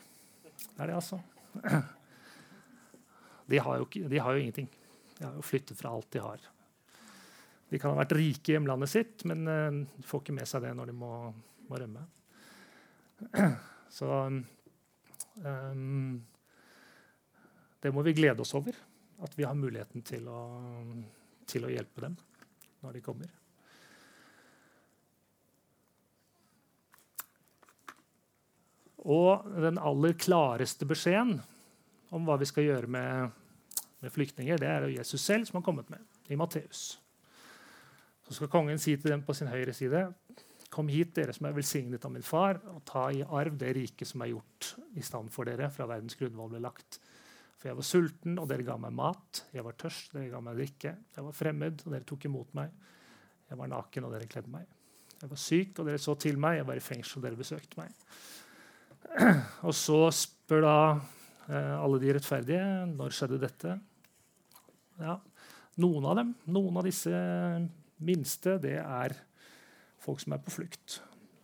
Det 0.63 0.79
er 0.79 0.93
det, 0.93 0.99
altså. 0.99 1.21
De 3.53 3.59
har, 3.61 3.83
jo, 3.83 3.85
de 4.09 4.19
har, 4.23 4.33
jo, 4.33 4.41
ingenting. 4.41 4.69
De 5.19 5.25
har 5.27 5.35
jo 5.37 5.43
flyttet 5.45 5.77
fra 5.77 5.91
alt 5.93 6.07
de 6.15 6.21
har. 6.23 6.45
De 7.69 7.81
kan 7.81 7.93
ha 7.93 7.99
vært 7.99 8.15
rike 8.17 8.49
i 8.49 8.55
hjemlandet 8.55 8.89
sitt, 8.89 9.25
men 9.29 9.43
de 9.45 10.05
får 10.09 10.23
ikke 10.23 10.37
med 10.39 10.49
seg 10.49 10.63
det 10.65 10.71
når 10.79 10.89
de 10.89 10.95
må, 10.97 11.11
må 11.69 11.81
rømme. 11.83 12.07
Så 13.99 14.09
um, 15.43 16.23
Det 17.83 17.93
må 17.93 18.07
vi 18.07 18.17
glede 18.17 18.41
oss 18.47 18.55
over. 18.57 18.79
At 19.27 19.37
vi 19.37 19.45
har 19.45 19.59
muligheten 19.59 20.07
til 20.07 20.31
å, 20.33 20.41
til 21.49 21.67
å 21.67 21.73
hjelpe 21.73 22.05
dem 22.05 22.19
når 22.83 22.99
de 22.99 23.05
kommer. 23.05 23.31
Og 29.03 29.49
den 29.59 29.81
aller 29.83 30.15
klareste 30.15 30.87
beskjeden 30.87 31.41
om 32.15 32.27
hva 32.27 32.37
vi 32.39 32.47
skal 32.47 32.69
gjøre 32.69 32.91
med, 32.93 33.33
med 34.03 34.15
flyktninger, 34.15 34.61
det 34.61 34.69
er 34.69 34.91
Jesus 34.93 35.25
selv 35.25 35.49
som 35.49 35.59
har 35.59 35.67
kommet 35.67 35.91
med 35.91 36.31
i 36.31 36.39
Matteus. 36.39 37.01
Så 38.23 38.37
skal 38.37 38.51
kongen 38.53 38.79
si 38.79 38.95
til 38.97 39.11
dem 39.11 39.25
på 39.27 39.35
sin 39.35 39.51
høyre 39.51 39.75
side.: 39.75 40.07
Kom 40.73 40.89
hit, 40.89 41.11
dere 41.17 41.35
som 41.37 41.49
er 41.49 41.57
velsignet 41.57 42.05
av 42.07 42.13
min 42.15 42.25
far, 42.25 42.61
og 42.73 42.85
ta 42.89 43.09
i 43.13 43.25
arv 43.27 43.59
det 43.61 43.75
riket 43.77 44.09
som 44.09 44.23
er 44.23 44.33
gjort 44.33 44.75
i 44.97 45.03
stand 45.05 45.33
for 45.35 45.45
dere 45.45 45.69
fra 45.75 45.89
verdens 45.91 46.17
grunnvoll 46.17 46.55
ble 46.55 46.63
lagt. 46.63 47.01
For 47.63 47.71
jeg 47.71 47.79
var 47.79 47.87
sulten, 47.87 48.39
og 48.43 48.49
dere 48.51 48.65
ga 48.67 48.75
meg 48.83 48.95
mat. 48.99 49.45
Jeg 49.55 49.63
var 49.63 49.77
tørst, 49.79 50.09
dere 50.17 50.33
ga 50.33 50.41
meg 50.43 50.57
drikke. 50.59 50.97
Jeg 51.15 51.27
var 51.29 51.35
fremmed, 51.39 51.85
og 51.87 51.93
dere 51.95 52.07
tok 52.09 52.25
imot 52.27 52.57
meg. 52.59 52.73
Jeg 53.47 53.59
var 53.61 53.69
naken, 53.71 54.07
og 54.09 54.17
dere 54.17 54.27
kledde 54.27 54.51
meg. 54.51 54.65
Jeg 55.21 55.31
var 55.31 55.39
syk, 55.39 55.77
og 55.79 55.87
dere 55.87 56.01
så 56.03 56.17
til 56.19 56.41
meg. 56.43 56.57
Jeg 56.59 56.67
var 56.73 56.81
i 56.81 56.83
fengsel, 56.83 57.21
og 57.21 57.27
dere 57.29 57.39
besøkte 57.39 57.79
meg. 57.79 57.95
Og 59.69 59.75
så 59.77 59.99
spør 60.15 60.65
da 60.65 60.77
eh, 61.51 61.75
alle 61.77 62.01
de 62.03 62.13
rettferdige 62.17 62.67
når 62.91 63.15
skjedde 63.15 63.39
dette. 63.43 63.77
Ja, 65.03 65.17
noen 65.83 66.07
av 66.07 66.19
dem, 66.19 66.33
noen 66.55 66.79
av 66.79 66.87
disse 66.87 67.13
minste, 68.03 68.57
det 68.63 68.77
er 68.81 69.15
folk 70.03 70.23
som 70.23 70.35
er 70.35 70.43
på 70.43 70.55
flukt. 70.55 70.99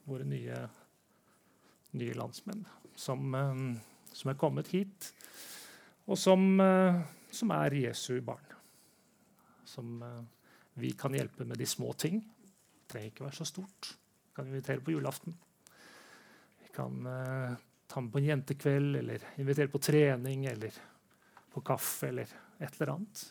Våre 0.09 0.27
nye, 0.27 0.63
nye 1.99 2.19
landsmenn 2.19 2.67
som, 2.99 3.35
eh, 3.35 3.63
som, 4.13 4.31
er 4.31 4.39
kommet 4.39 4.73
hit, 4.75 4.88
og 6.09 6.19
som, 6.19 6.45
eh, 6.61 7.01
som 7.31 7.53
er 7.53 7.77
Jesu 7.83 8.21
barn. 8.25 8.57
Som 9.69 10.03
eh, 10.03 10.25
vi 10.81 10.95
kan 10.97 11.15
hjelpe 11.15 11.45
med 11.45 11.61
de 11.61 11.67
små 11.69 11.93
ting. 11.93 12.23
Det 12.23 12.95
trenger 12.95 13.13
ikke 13.13 13.27
være 13.27 13.39
så 13.39 13.49
stort. 13.49 13.93
Vi 14.29 14.35
kan 14.39 14.49
invitere 14.49 14.81
på 14.81 14.95
julaften. 14.95 15.37
Vi 16.63 16.73
kan 16.73 17.01
ta 17.89 18.01
med 18.01 18.13
på 18.13 18.21
en 18.21 18.29
jentekveld, 18.29 18.97
eller 18.97 19.25
invitere 19.37 19.73
på 19.73 19.81
trening, 19.83 20.47
eller 20.47 20.73
på 21.51 21.61
kaffe, 21.67 22.09
eller 22.09 22.31
et 22.61 22.79
eller 22.79 22.93
annet. 22.95 23.25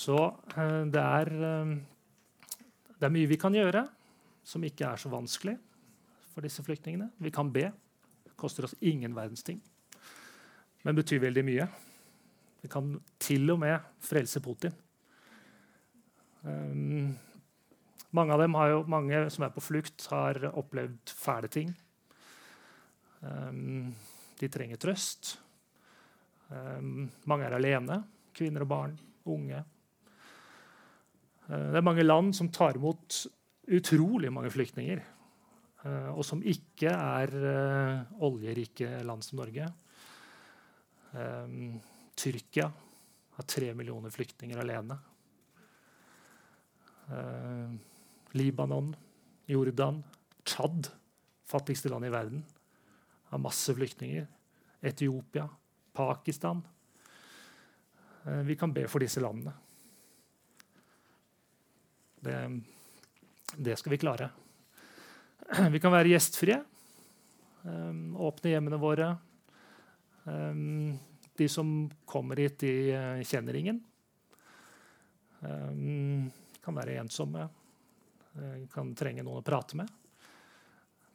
Så 0.00 0.16
eh, 0.56 0.84
det 0.88 1.02
er, 1.02 1.32
eh, 1.46 1.72
det 2.96 3.08
er 3.08 3.12
mye 3.12 3.30
vi 3.30 3.38
kan 3.40 3.56
gjøre 3.56 3.84
som 4.46 4.64
ikke 4.64 4.86
er 4.88 5.00
så 5.00 5.10
vanskelig 5.12 5.56
for 6.30 6.46
disse 6.46 6.62
flyktningene. 6.64 7.10
Vi 7.18 7.32
kan 7.34 7.50
be. 7.52 7.68
Det 8.24 8.36
koster 8.40 8.66
oss 8.66 8.76
ingen 8.80 9.14
verdens 9.16 9.44
ting, 9.46 9.60
men 10.84 10.96
betyr 10.96 11.22
veldig 11.22 11.44
mye. 11.46 11.66
Vi 12.60 12.68
kan 12.68 12.92
til 13.20 13.50
og 13.52 13.60
med 13.62 13.80
frelse 14.04 14.40
Putin. 14.44 14.74
Um, 16.42 17.12
mange 18.16 18.34
av 18.34 18.40
dem 18.42 18.56
har 18.58 18.72
jo, 18.72 18.80
mange 18.90 19.22
som 19.32 19.44
er 19.46 19.52
på 19.54 19.62
flukt, 19.64 20.06
har 20.12 20.40
opplevd 20.50 21.12
fæle 21.16 21.50
ting. 21.52 21.72
Um, 23.20 23.92
de 24.40 24.48
trenger 24.48 24.80
trøst. 24.80 25.34
Um, 26.48 27.08
mange 27.28 27.48
er 27.48 27.56
alene. 27.56 28.00
Kvinner 28.36 28.64
og 28.64 28.70
barn, 28.72 28.96
unge. 29.30 29.62
Uh, 31.48 31.70
det 31.70 31.80
er 31.80 31.86
mange 31.86 32.06
land 32.06 32.34
som 32.36 32.52
tar 32.52 32.80
imot 32.80 33.22
utrolig 33.70 34.32
mange 34.32 34.52
flyktninger. 34.52 35.04
Eh, 35.80 36.10
og 36.12 36.24
som 36.26 36.42
ikke 36.44 36.92
er 36.92 37.32
eh, 37.40 38.16
oljerike 38.26 39.00
land 39.06 39.24
som 39.24 39.40
Norge. 39.40 39.68
Tyrkia 42.20 42.68
har 43.34 43.46
tre 43.50 43.72
millioner 43.74 44.12
flyktninger 44.14 44.60
alene. 44.62 44.94
Libanon, 48.38 48.92
Jordan, 49.50 49.98
Tsjad, 50.46 50.86
fattigste 51.50 51.90
land 51.90 52.06
i 52.06 52.12
verden, 52.14 52.44
har 53.32 53.42
masse 53.42 53.74
flyktninger. 53.74 54.28
Etiopia, 54.86 55.48
Pakistan. 55.98 56.62
Vi 58.46 58.54
kan 58.54 58.70
be 58.70 58.86
for 58.86 59.02
disse 59.02 59.18
landene. 59.24 59.56
Det, 62.22 62.38
det 63.56 63.80
skal 63.82 63.96
vi 63.96 64.02
klare. 64.06 64.30
Vi 65.74 65.80
kan 65.82 65.92
være 65.92 66.12
gjestfrie. 66.12 66.60
Um, 67.66 68.16
åpne 68.22 68.52
hjemmene 68.52 68.78
våre. 68.80 69.08
Um, 70.24 70.98
de 71.38 71.48
som 71.50 71.72
kommer 72.08 72.38
hit, 72.38 72.60
de 72.62 72.72
uh, 72.94 73.22
kjenner 73.26 73.58
ingen. 73.58 73.80
Um, 75.40 76.28
kan 76.62 76.76
være 76.78 77.00
ensomme. 77.02 77.48
Uh, 78.36 78.68
kan 78.70 78.92
trenge 78.98 79.24
noen 79.26 79.42
å 79.42 79.46
prate 79.46 79.78
med. 79.80 79.90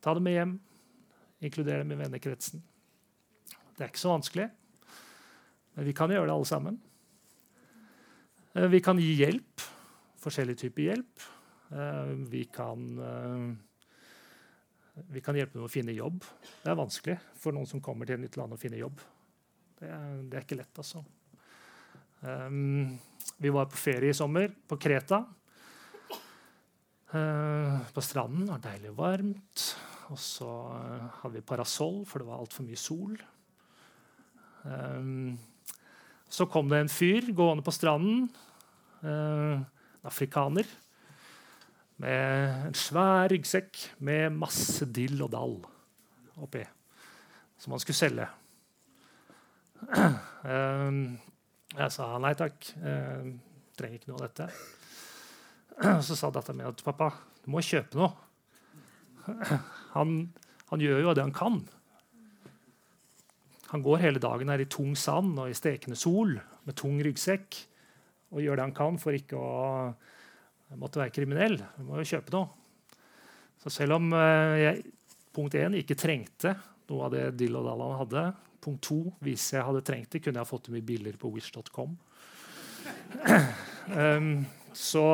Ta 0.03 0.15
dem 0.17 0.27
med 0.27 0.35
hjem. 0.35 0.57
Inkludere 1.47 1.85
dem 1.85 1.93
i 1.95 1.99
vennekretsen. 2.01 2.63
Det 3.75 3.85
er 3.85 3.91
ikke 3.91 4.03
så 4.03 4.13
vanskelig, 4.13 4.45
men 5.75 5.83
vi 5.83 5.93
kan 5.95 6.11
gjøre 6.11 6.29
det 6.29 6.35
alle 6.35 6.47
sammen. 6.47 6.77
Uh, 8.55 8.67
vi 8.71 8.83
kan 8.83 8.99
gi 8.99 9.15
hjelp 9.19 9.65
forskjellig 10.25 10.57
type 10.59 10.81
hjelp. 10.81 11.25
Eh, 11.71 12.05
vi 12.31 12.43
kan, 12.45 12.99
eh, 12.99 13.55
vi 15.11 15.21
kan 15.23 15.35
hjelpe 15.35 15.57
dem 15.57 15.67
å 15.67 15.71
finne 15.71 15.95
jobb. 15.95 16.23
Det 16.63 16.71
er 16.71 16.79
vanskelig 16.79 17.17
for 17.39 17.55
noen 17.55 17.67
som 17.69 17.83
kommer 17.83 18.07
til 18.07 18.17
et 18.17 18.23
nytt 18.23 18.37
land 18.39 18.55
å 18.55 18.59
finne 18.59 18.79
jobb. 18.79 19.01
Det 19.79 19.89
det 20.29 20.37
er 20.39 20.45
ikke 20.45 20.59
lett, 20.59 20.79
altså. 20.79 21.03
Um, 22.25 22.95
vi 23.37 23.51
var 23.53 23.67
på 23.69 23.77
ferie 23.77 24.13
i 24.13 24.17
sommer, 24.17 24.47
på 24.67 24.77
Kreta. 24.81 25.19
Uh, 27.11 27.83
på 27.93 28.03
stranden. 28.03 28.47
Det 28.47 28.53
var 28.55 28.63
deilig 28.63 28.93
varmt. 28.97 29.65
Og 30.13 30.21
så 30.21 30.47
uh, 30.47 31.09
hadde 31.21 31.35
vi 31.37 31.45
parasoll, 31.45 32.03
for 32.07 32.21
det 32.21 32.29
var 32.29 32.39
altfor 32.39 32.65
mye 32.67 32.79
sol. 32.79 33.17
Um, 34.63 35.35
så 36.31 36.47
kom 36.49 36.71
det 36.71 36.81
en 36.81 36.91
fyr 36.91 37.29
gående 37.35 37.65
på 37.65 37.75
stranden. 37.75 38.29
Uh, 39.03 39.61
afrikaner. 40.07 40.69
Med 42.03 42.67
en 42.67 42.75
svær 42.75 43.29
ryggsekk 43.31 43.79
med 44.03 44.33
masse 44.35 44.87
dill 44.91 45.21
og 45.23 45.31
dall 45.31 45.55
oppi. 46.43 46.63
Som 47.61 47.75
han 47.75 47.83
skulle 47.83 47.99
selge. 47.99 48.27
Ehm, 50.45 51.15
jeg 51.73 51.93
sa 51.93 52.07
nei 52.21 52.35
takk, 52.37 52.67
jeg 52.77 53.31
trenger 53.79 53.97
ikke 53.97 54.11
noe 54.11 54.19
av 54.19 54.27
dette. 54.27 54.49
Så 56.05 56.17
sa 56.17 56.29
datteren 56.29 56.59
min 56.59 56.69
at 56.69 56.83
pappa, 56.85 57.09
du 57.43 57.49
må 57.53 57.63
kjøpe 57.65 57.97
noe. 57.99 58.11
Han, 59.95 60.11
han, 60.69 60.81
gjør 60.83 60.99
jo 61.01 61.13
det 61.15 61.23
han 61.23 61.31
kan. 61.33 61.61
Han 63.71 63.83
går 63.85 64.01
hele 64.03 64.19
dagen 64.21 64.51
her 64.51 64.59
i 64.59 64.67
tung 64.67 64.91
sand 64.99 65.39
og 65.39 65.47
i 65.47 65.55
stekende 65.55 65.95
sol 65.97 66.35
med 66.67 66.75
tung 66.77 66.99
ryggsekk 66.99 67.57
og 68.35 68.43
gjør 68.43 68.59
det 68.59 68.65
han 68.65 68.75
kan 68.75 68.99
for 68.99 69.15
ikke 69.15 69.39
å 69.39 69.53
måtte 70.81 71.01
være 71.01 71.13
kriminell. 71.13 71.59
Jeg 71.61 71.85
må 71.85 71.99
jo 71.99 72.07
kjøpe 72.09 72.33
noe. 72.35 72.47
Så 73.61 73.71
selv 73.73 73.97
om 73.97 74.11
eh, 74.17 74.55
jeg 74.61 74.83
punkt 75.35 75.55
1, 75.57 75.77
ikke 75.81 75.97
trengte 75.99 76.55
noe 76.89 77.07
av 77.07 77.15
det 77.15 77.23
Dill 77.39 77.57
og 77.57 77.65
Dallan 77.67 77.97
hadde, 77.99 78.25
punkt 78.63 78.85
2, 78.87 78.99
hvis 79.25 79.47
jeg 79.55 79.65
hadde 79.65 79.83
trengt 79.85 80.11
det, 80.13 80.21
kunne 80.25 80.41
jeg 80.41 80.49
fått 80.49 80.67
det 80.67 80.75
mye 80.75 80.85
billigere 80.85 81.21
på 81.21 81.31
wish.com. 81.33 81.95
um, 84.05 84.31
så, 84.75 85.05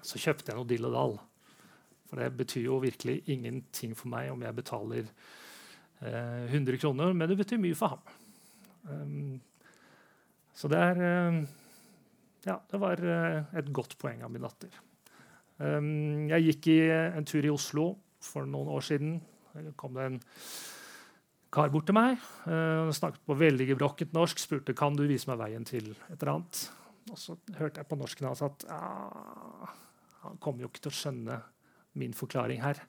så, 0.00 0.18
kjøpte 0.18 0.50
jeg 0.50 0.58
noe 0.58 0.68
Dill 0.68 0.88
og 0.88 0.96
Dall. 0.96 1.16
For 2.06 2.22
det 2.22 2.30
betyr 2.38 2.68
jo 2.68 2.80
virkelig 2.82 3.20
ingenting 3.30 3.94
for 3.98 4.10
meg 4.12 4.30
om 4.30 4.42
jeg 4.46 4.58
betaler 4.58 5.04
eh, 5.06 6.46
100 6.52 6.80
kroner, 6.82 7.14
men 7.14 7.30
det 7.30 7.38
betyr 7.40 7.62
mye 7.62 7.78
for 7.78 7.96
ham. 7.96 8.02
Um, 8.86 9.38
så 10.56 10.70
det 10.70 10.78
er 10.80 11.02
eh, 11.02 11.40
ja, 12.46 12.60
det 12.70 12.80
var 12.82 13.02
eh, 13.02 13.42
et 13.58 13.72
godt 13.74 13.96
poeng 14.00 14.22
av 14.24 14.32
min 14.32 14.44
datter. 14.46 14.72
Um, 15.56 16.26
jeg 16.28 16.50
gikk 16.50 16.70
i 16.74 16.80
en 16.92 17.26
tur 17.26 17.46
i 17.46 17.52
Oslo 17.52 17.88
for 18.22 18.48
noen 18.48 18.70
år 18.76 18.84
siden. 18.84 19.18
Det 19.56 19.72
kom 19.80 19.96
det 19.96 20.08
en 20.10 20.18
kar 21.54 21.70
bort 21.72 21.86
til 21.88 21.96
meg. 21.96 22.20
Han 22.44 22.92
snakket 22.92 23.22
på 23.24 23.36
veldig 23.40 23.70
gebrokkent 23.70 24.12
norsk. 24.12 24.42
Spurte 24.42 24.74
kan 24.76 24.98
du 24.98 25.06
vise 25.08 25.30
meg 25.30 25.40
veien 25.40 25.64
til 25.64 25.94
et 25.94 26.18
eller 26.18 26.34
annet. 26.34 26.60
Og 27.08 27.20
så 27.20 27.36
hørte 27.56 27.80
jeg 27.80 27.88
på 27.88 27.98
norsken 27.98 28.28
hans 28.28 28.42
at 28.44 28.66
ah, 28.72 29.72
han 30.24 30.40
kommer 30.42 30.64
jo 30.64 30.70
ikke 30.70 30.84
til 30.86 30.92
å 30.92 30.98
skjønne 31.00 31.38
min 31.96 32.16
forklaring 32.16 32.60
her. 32.64 32.82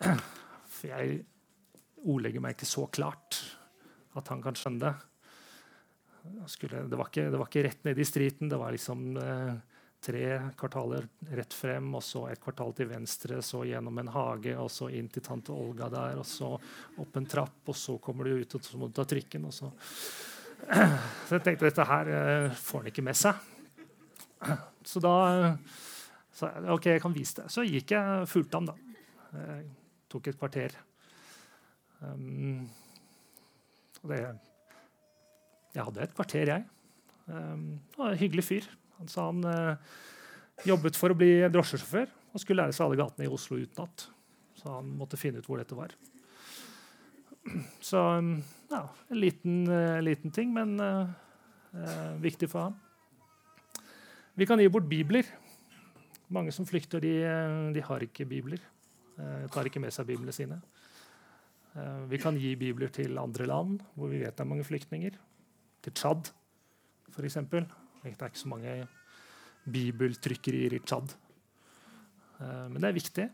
For 0.70 0.92
jeg 0.92 1.22
ordlegger 2.00 2.44
meg 2.44 2.56
ikke 2.56 2.68
så 2.68 2.86
klart 2.92 3.40
at 4.18 4.30
han 4.32 4.42
kan 4.44 4.58
skjønne 4.58 4.84
det 4.84 5.09
skulle, 6.46 6.82
det, 6.88 6.96
var 6.96 7.08
ikke, 7.08 7.28
det, 7.30 7.38
var 7.38 7.48
ikke, 7.48 7.62
rett 7.64 7.84
ned 7.84 7.98
i 7.98 8.04
striden. 8.04 8.48
Det 8.50 8.58
var 8.60 8.74
liksom 8.74 9.04
eh, 9.20 9.52
tre 10.04 10.24
kvartaler 10.58 11.06
rett 11.36 11.54
frem, 11.54 11.88
og 11.96 12.02
så 12.04 12.26
et 12.30 12.42
kvartal 12.42 12.74
til 12.76 12.90
venstre, 12.90 13.40
så 13.44 13.62
gjennom 13.68 14.00
en 14.00 14.12
hage, 14.14 14.56
og 14.58 14.70
så 14.72 14.90
inn 14.96 15.08
til 15.12 15.24
tante 15.24 15.54
Olga 15.54 15.90
der, 15.92 16.20
og 16.20 16.26
så 16.28 16.52
opp 16.54 17.16
en 17.20 17.28
trapp, 17.28 17.62
og 17.68 17.76
så 17.76 17.96
kommer 18.02 18.28
du 18.28 18.40
ut, 18.40 18.56
og 18.56 18.66
så 18.66 18.80
må 18.80 18.90
du 18.90 18.98
ta 19.00 19.06
trikken. 19.08 19.48
og 19.48 19.56
så... 19.56 19.72
Så 21.24 21.38
jeg 21.38 21.40
tenkte 21.40 21.64
dette 21.64 21.84
her 21.88 22.08
eh, 22.12 22.52
får 22.52 22.82
han 22.82 22.88
ikke 22.90 23.02
med 23.06 23.16
seg. 23.16 23.38
Så 24.84 25.00
da 25.00 25.14
sa 26.36 26.50
jeg 26.52 26.74
OK, 26.74 26.88
jeg 26.92 27.00
kan 27.00 27.14
vise 27.16 27.38
det. 27.38 27.46
Så 27.48 27.64
gikk 27.64 27.94
jeg 27.96 28.28
fulgte 28.28 28.60
ham, 28.60 28.68
da. 28.68 28.74
Jeg 29.40 29.64
tok 30.12 30.28
et 30.28 30.36
kvarter. 30.36 30.76
Um, 32.04 32.68
og 34.02 34.12
det 34.12 34.20
jeg 35.74 35.86
hadde 35.86 36.02
et 36.02 36.14
kvarter, 36.16 36.50
jeg. 36.50 36.64
Um, 37.30 37.66
en 38.00 38.18
hyggelig 38.18 38.46
fyr. 38.46 38.66
Han 38.98 39.10
sa 39.10 39.28
han 39.28 39.44
uh, 39.46 39.98
jobbet 40.66 40.98
for 40.98 41.12
å 41.12 41.18
bli 41.18 41.32
drosjesjåfør 41.52 42.08
og 42.30 42.42
skulle 42.42 42.64
lære 42.64 42.74
seg 42.76 42.86
alle 42.86 42.98
gatene 43.00 43.28
i 43.28 43.32
Oslo 43.32 43.58
utenat. 43.60 44.08
Så 44.58 44.70
han 44.74 44.90
måtte 44.98 45.18
finne 45.20 45.40
ut 45.40 45.46
hvor 45.48 45.60
dette 45.60 45.78
var. 45.78 45.94
Så 47.90 48.02
um, 48.18 48.34
ja, 48.72 48.82
en 49.08 49.20
liten, 49.22 49.62
uh, 49.70 50.00
liten 50.02 50.34
ting, 50.34 50.50
men 50.56 50.74
uh, 50.82 51.06
viktig 52.22 52.50
for 52.50 52.68
ham. 52.68 52.76
Vi 54.38 54.46
kan 54.48 54.60
gi 54.60 54.68
bort 54.72 54.90
bibler. 54.90 55.26
Mange 56.34 56.52
som 56.54 56.66
flykter, 56.66 57.02
de, 57.02 57.14
de 57.74 57.82
har 57.82 58.02
ikke 58.06 58.26
bibler. 58.28 58.60
tar 59.52 59.66
ikke 59.66 59.80
med 59.82 59.90
seg 59.92 60.06
biblene 60.06 60.32
sine. 60.32 60.60
vi 62.08 62.18
kan 62.22 62.36
gi 62.38 62.54
bibler 62.56 62.88
til 62.88 63.18
andre 63.18 63.46
land 63.46 63.82
hvor 63.98 64.08
vi 64.08 64.20
vet 64.22 64.36
det 64.36 64.44
er 64.44 64.48
mange 64.48 64.64
flyktninger. 64.64 65.18
Til 65.80 65.94
Tsjad, 65.96 66.28
f.eks. 67.08 67.38
Det 67.40 67.60
er 68.10 68.12
ikke 68.12 68.40
så 68.40 68.50
mange 68.50 68.74
bibeltrykkerier 69.70 70.76
i 70.76 70.80
Tsjad. 70.84 71.14
Uh, 72.40 72.66
men 72.68 72.78
det 72.80 72.90
er 72.90 72.96
viktig. 72.96 73.26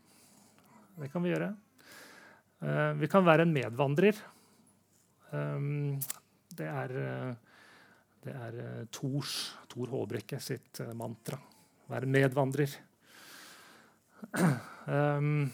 Det 0.96 1.11
kan 1.12 1.24
vi 1.24 1.32
gjøre. 1.32 1.50
Uh, 2.62 2.92
vi 3.00 3.11
kan 3.11 3.26
være 3.26 3.46
en 3.46 3.54
medvandrer. 3.54 4.20
Um, 5.32 5.98
det 6.56 6.68
er, 6.70 6.92
det 8.24 8.32
er 8.32 8.87
Tors, 8.94 9.35
Tor 9.68 9.90
Håbrekke 9.90 10.38
sitt 10.40 10.80
mantra. 10.96 11.38
Være 11.90 12.11
medvandrer. 12.11 12.78
Um, 14.87 15.48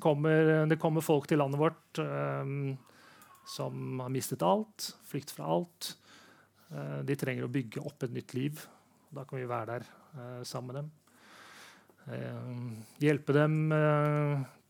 kommer, 0.00 0.64
det 0.64 0.78
kommer 0.80 1.04
folk 1.04 1.26
til 1.28 1.42
landet 1.42 1.60
vårt 1.60 1.98
som 3.44 4.00
har 4.00 4.12
mistet 4.12 4.42
alt, 4.46 4.92
flykt 5.08 5.32
fra 5.34 5.48
alt. 5.56 5.92
Uh, 6.72 7.00
de 7.06 7.16
trenger 7.18 7.46
å 7.46 7.52
bygge 7.52 7.82
opp 7.82 8.06
et 8.06 8.14
nytt 8.14 8.34
liv. 8.36 8.62
Da 9.12 9.26
kan 9.28 9.40
vi 9.40 9.48
være 9.48 9.76
der 9.76 9.88
uh, 10.16 10.42
sammen 10.46 10.72
med 10.72 10.78
dem. 10.80 10.92
Uh, 12.02 12.78
hjelpe 13.02 13.34
dem 13.36 13.58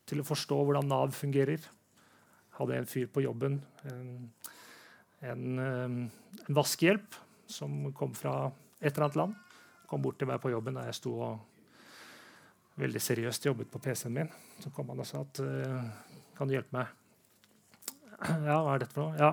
til 0.08 0.20
å 0.20 0.26
forstå 0.26 0.58
hvordan 0.58 0.88
Nav 0.90 1.14
fungerer. 1.16 1.62
Hadde 2.58 2.76
en 2.76 2.88
fyr 2.88 3.06
på 3.08 3.22
jobben, 3.24 3.62
en, 3.88 4.10
en, 5.24 5.46
en 5.62 6.52
vaskehjelp, 6.52 7.16
som 7.48 7.86
kom 7.96 8.12
fra 8.16 8.50
et 8.82 8.90
eller 8.90 9.06
annet 9.06 9.20
land. 9.22 9.38
Kom 9.88 10.04
bort 10.04 10.18
til 10.20 10.28
meg 10.28 10.40
på 10.42 10.52
jobben 10.52 10.76
da 10.76 10.84
jeg 10.88 10.98
sto 11.00 11.14
og 11.16 12.76
veldig 12.80 13.00
seriøst 13.04 13.48
jobbet 13.48 13.72
på 13.72 13.80
PC-en 13.84 14.16
min. 14.16 14.32
Så 14.60 14.72
kom 14.74 14.92
han 14.92 15.00
og 15.00 15.08
sa 15.08 15.24
at 15.24 15.40
kan 16.36 16.48
du 16.48 16.56
hjelpe 16.56 16.76
meg? 16.76 16.92
Ja, 18.48 18.58
hva 18.62 18.74
er 18.74 18.82
dette 18.82 18.94
for 18.94 19.08
noe? 19.08 19.18
Ja, 19.18 19.32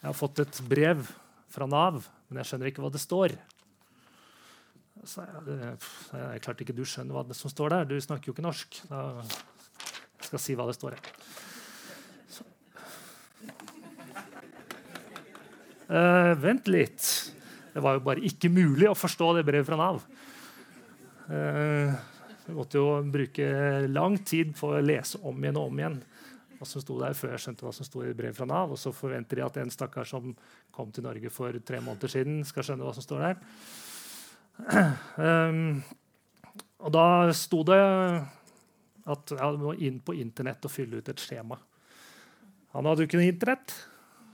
jeg 0.00 0.08
har 0.08 0.18
fått 0.18 0.42
et 0.42 0.60
brev 0.68 1.04
fra 1.52 1.68
Nav, 1.68 2.02
men 2.28 2.40
jeg 2.40 2.50
skjønner 2.50 2.70
ikke 2.70 2.84
hva 2.84 2.92
det 2.92 3.02
står. 3.02 3.34
Så 5.08 5.24
jeg, 5.24 5.42
det, 5.48 5.58
jeg 6.14 6.42
klarte 6.44 6.64
ikke 6.64 6.76
du 6.76 6.84
skjønner 6.86 7.16
hva 7.16 7.24
det 7.26 7.36
som 7.36 7.52
står 7.52 7.74
der. 7.74 7.88
Du 7.90 7.96
snakker 8.00 8.30
jo 8.30 8.36
ikke 8.36 8.44
norsk. 8.44 8.82
Da, 8.90 9.02
jeg 10.20 10.28
skal 10.30 10.42
si 10.42 10.56
hva 10.58 10.68
det 10.70 10.76
står 10.78 10.96
her. 10.96 11.10
Uh, 15.92 16.32
vent 16.40 16.70
litt. 16.72 17.08
Det 17.74 17.82
var 17.84 17.98
jo 17.98 18.04
bare 18.06 18.22
ikke 18.24 18.48
mulig 18.52 18.86
å 18.88 18.96
forstå 18.96 19.34
det 19.36 19.44
brevet 19.44 19.68
fra 19.68 19.76
Nav. 19.80 20.00
Uh, 21.28 21.92
jeg 22.46 22.56
måtte 22.56 22.80
jo 22.80 22.86
bruke 23.12 23.50
lang 23.90 24.16
tid 24.24 24.54
på 24.56 24.72
å 24.72 24.80
lese 24.82 25.20
om 25.28 25.36
igjen 25.42 25.58
og 25.60 25.68
om 25.68 25.82
igjen 25.82 26.00
hva 26.62 26.68
som 26.68 26.82
sto 26.82 26.96
der, 27.00 27.16
før 27.18 27.34
jeg 27.34 27.42
skjønte 27.42 27.66
hva 27.66 27.72
som 27.74 27.86
sto 27.86 28.04
i 28.06 28.12
brevet 28.14 28.38
fra 28.38 28.46
Nav. 28.46 28.70
Og 28.74 28.78
så 28.78 28.94
forventer 28.94 29.40
de 29.40 29.46
at 29.46 29.58
en 29.58 29.72
stakkar 29.72 30.06
som 30.08 30.30
kom 30.74 30.92
til 30.94 31.04
Norge 31.06 31.32
for 31.34 31.58
tre 31.66 31.80
måneder 31.82 32.12
siden, 32.12 32.42
skal 32.46 32.66
skjønne 32.68 32.86
hva 32.86 32.94
som 32.96 33.06
står 33.06 33.26
der. 33.26 33.42
Um, 35.22 35.80
og 36.82 36.90
da 36.94 37.04
sto 37.34 37.62
det 37.66 37.78
at 39.12 39.32
jeg 39.34 39.58
må 39.60 39.72
inn 39.82 40.00
på 40.04 40.14
Internett 40.18 40.64
og 40.66 40.72
fylle 40.72 41.00
ut 41.00 41.08
et 41.10 41.22
skjema. 41.22 41.56
Han 42.74 42.88
hadde 42.88 43.04
jo 43.04 43.08
ikke 43.08 43.20
noe 43.20 43.30
Internett, 43.30 43.74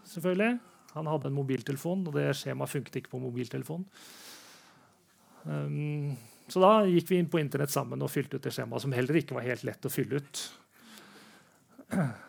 selvfølgelig. 0.09 0.59
Han 0.95 1.11
hadde 1.13 1.31
en 1.31 1.37
mobiltelefon, 1.37 2.07
og 2.09 2.17
det 2.17 2.27
skjemaet 2.37 2.73
funket 2.73 3.01
ikke 3.01 3.15
på 3.15 3.23
mobiltelefon. 3.23 3.85
Um, 5.45 6.17
så 6.49 6.63
da 6.65 6.73
gikk 6.89 7.13
vi 7.13 7.21
inn 7.23 7.31
på 7.31 7.41
Internett 7.41 7.73
sammen 7.73 8.03
og 8.05 8.13
fylte 8.13 8.39
ut 8.39 8.45
det 8.45 8.55
skjemaet, 8.57 8.85
som 8.85 8.97
heller 8.97 9.21
ikke 9.21 9.37
var 9.37 9.49
helt 9.49 9.67
lett 9.69 9.89
å 9.89 9.93
fylle 9.93 10.23
ut. 10.23 10.45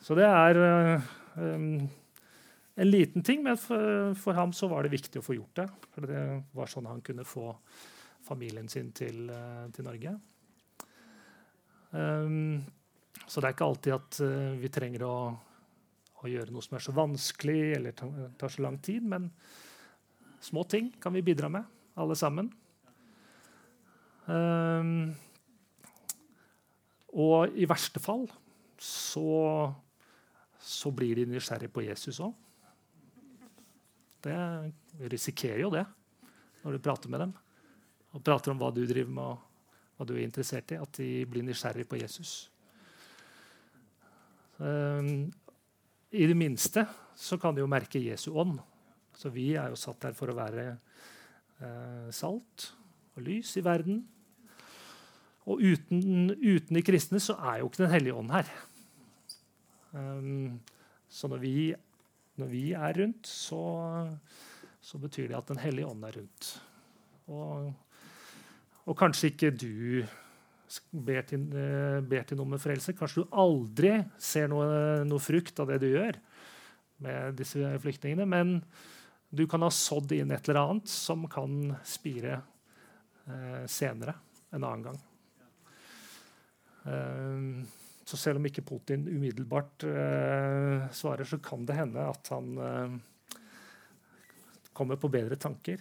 Så 0.05 0.15
det 0.15 0.25
er 0.25 0.59
um, 1.35 1.89
en 2.79 2.89
liten 2.89 3.23
ting, 3.25 3.43
men 3.43 3.57
for, 3.59 4.13
for, 4.19 4.37
ham 4.37 4.53
så 4.55 4.69
var 4.71 4.85
det 4.85 4.93
viktig 4.93 5.19
å 5.19 5.25
få 5.25 5.35
gjort 5.35 5.61
det. 5.61 5.67
For 5.93 6.07
det 6.09 6.23
var 6.55 6.71
sånn 6.71 6.87
han 6.89 7.03
kunne 7.05 7.27
få 7.27 7.51
familien 8.27 8.69
sin 8.71 8.91
til, 8.95 9.27
uh, 9.27 9.67
til 9.75 9.87
Norge. 9.87 10.15
Um, 11.91 12.61
så 13.25 13.41
det 13.41 13.49
er 13.49 13.55
ikke 13.55 13.67
alltid 13.67 13.95
at 13.97 14.21
uh, 14.23 14.55
vi 14.61 14.71
trenger 14.71 15.05
å, 15.07 15.15
å, 16.21 16.27
gjøre 16.29 16.53
noe 16.53 16.63
som 16.63 16.77
er 16.77 16.85
så 16.85 16.95
vanskelig 16.95 17.59
eller 17.79 17.97
tar 17.97 18.53
så 18.53 18.63
lang 18.63 18.77
tid, 18.85 19.03
men 19.09 19.27
små 20.43 20.63
ting 20.69 20.93
kan 21.01 21.15
vi 21.15 21.25
bidra 21.25 21.49
med, 21.51 21.65
alle 21.99 22.15
sammen. 22.15 22.51
Um, 24.29 25.09
og 27.17 27.57
i 27.57 27.65
verste 27.67 27.99
fall 28.03 28.27
så, 28.81 29.73
så 30.59 30.91
blir 30.95 31.19
de 31.19 31.27
nysgjerrige 31.29 31.73
på 31.73 31.83
Jesus 31.85 32.21
òg. 32.23 32.33
Det 34.19 34.35
risikerer 35.11 35.61
jo 35.63 35.71
det 35.71 35.85
når 36.63 36.75
du 36.75 36.83
prater 36.83 37.11
med 37.11 37.23
dem 37.23 37.35
og 38.09 38.23
prater 38.25 38.51
om 38.51 38.59
hva 38.59 38.71
du 38.73 38.81
driver 38.87 39.13
med 39.15 39.29
og 39.29 39.45
hva 39.99 40.07
du 40.07 40.15
er 40.15 40.25
interessert 40.25 40.71
i. 40.73 40.79
At 40.79 40.95
de 40.97 41.25
blir 41.29 41.45
nysgjerrige 41.45 41.87
på 41.87 41.99
Jesus. 41.99 42.49
Um, 44.59 45.29
I 46.11 46.25
det 46.27 46.35
minste 46.35 46.85
så 47.19 47.37
kan 47.39 47.55
de 47.55 47.63
jo 47.63 47.69
merke 47.69 48.01
Jesu 48.01 48.31
ånd. 48.31 48.57
Så 49.15 49.31
vi 49.35 49.51
er 49.59 49.71
jo 49.71 49.79
satt 49.79 50.01
der 50.07 50.15
for 50.15 50.31
å 50.31 50.37
være 50.37 50.71
uh, 51.59 52.07
salt 52.15 52.71
og 53.15 53.23
lys 53.27 53.51
i 53.59 53.63
verden. 53.65 54.01
Og 55.49 55.63
uten, 55.63 56.31
uten 56.35 56.77
de 56.77 56.83
kristne 56.85 57.21
så 57.23 57.35
er 57.51 57.61
jo 57.61 57.69
ikke 57.69 57.83
Den 57.83 57.93
hellige 57.93 58.15
ånd 58.15 58.31
her. 58.33 58.49
Um, 59.93 60.59
så 61.09 61.29
når 61.31 61.41
vi, 61.41 61.53
når 62.37 62.49
vi, 62.51 62.63
er 62.77 62.97
rundt, 63.01 63.27
så, 63.27 63.61
så, 64.81 64.99
betyr 65.01 65.31
det 65.31 65.37
at 65.39 65.49
Den 65.49 65.61
hellige 65.63 65.89
ånd 65.89 66.05
er 66.05 66.19
rundt. 66.19 66.49
Og, 67.29 67.71
og 68.85 68.97
kanskje 68.97 69.31
ikke 69.33 69.51
du 69.53 70.03
ber 70.91 71.25
til, 71.25 71.47
eh, 71.57 71.97
ber 72.05 72.23
til, 72.27 72.37
noe 72.37 72.53
med 72.53 72.61
frelse. 72.61 72.93
Kanskje 72.97 73.23
du 73.23 73.35
aldri 73.41 73.95
ser 74.21 74.49
noe, 74.51 75.01
noe, 75.07 75.21
frukt 75.23 75.59
av 75.61 75.71
det 75.71 75.81
du 75.81 75.89
gjør 75.89 76.19
med 77.05 77.37
disse 77.39 77.73
flyktningene. 77.81 78.27
Men 78.29 78.59
du 79.29 79.45
kan 79.49 79.65
ha 79.65 79.71
sådd 79.73 80.13
inn 80.17 80.33
et 80.33 80.49
eller 80.49 80.61
annet 80.61 80.89
som 80.89 81.25
kan 81.31 81.73
spire 81.85 82.39
eh, 83.25 83.65
senere 83.69 84.15
en 84.53 84.63
annen 84.63 84.87
gang. 84.89 85.03
Um, 86.89 87.65
så 88.09 88.17
selv 88.17 88.39
om 88.39 88.47
ikke 88.49 88.65
Putin 88.65 89.03
umiddelbart 89.05 89.83
eh, 89.85 90.87
svarer, 90.97 91.27
så 91.29 91.37
kan 91.45 91.65
det 91.69 91.75
hende 91.77 92.07
at 92.09 92.31
han 92.33 92.47
eh, 92.65 92.95
kommer 94.73 94.97
på 94.97 95.11
bedre 95.13 95.37
tanker 95.37 95.77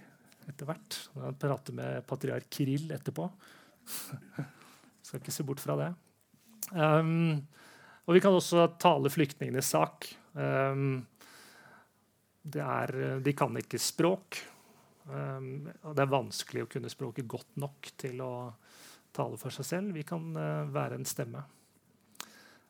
etter 0.49 0.69
hvert. 0.69 0.99
Når 1.15 1.25
han 1.25 1.39
prater 1.41 1.79
med 1.79 2.05
patriark 2.09 2.51
Kirill 2.53 2.93
etterpå. 2.93 3.31
Skal 5.07 5.23
ikke 5.23 5.33
se 5.33 5.49
bort 5.49 5.65
fra 5.65 5.79
det. 5.81 5.89
Um, 6.77 7.41
og 8.05 8.17
vi 8.17 8.21
kan 8.21 8.37
også 8.37 8.67
tale 8.81 9.13
flyktningenes 9.13 9.73
sak. 9.73 10.11
Um, 10.37 11.07
er, 12.53 12.97
de 13.25 13.37
kan 13.37 13.57
ikke 13.61 13.81
språk. 13.81 14.43
Um, 15.09 15.69
og 15.81 15.97
det 15.97 16.05
er 16.05 16.17
vanskelig 16.17 16.67
å 16.67 16.73
kunne 16.77 16.93
språket 16.93 17.29
godt 17.29 17.57
nok 17.61 17.93
til 18.01 18.21
å 18.25 18.33
tale 19.17 19.41
for 19.41 19.53
seg 19.55 19.69
selv. 19.69 19.97
Vi 19.97 20.05
kan 20.09 20.29
uh, 20.37 20.69
være 20.73 21.01
en 21.01 21.09
stemme 21.09 21.49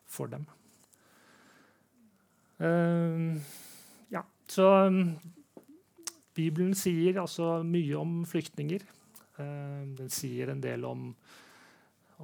for 0.09 0.31
dem. 0.31 0.45
Uh, 2.59 3.39
ja, 4.11 4.25
så 4.51 4.67
Bibelen 6.35 6.73
sier 6.75 7.21
altså 7.21 7.59
mye 7.63 7.95
om 7.99 8.23
flyktninger. 8.27 8.83
Uh, 9.39 9.85
den 9.95 10.11
sier 10.11 10.51
en 10.51 10.63
del 10.63 10.83
om, 10.87 11.11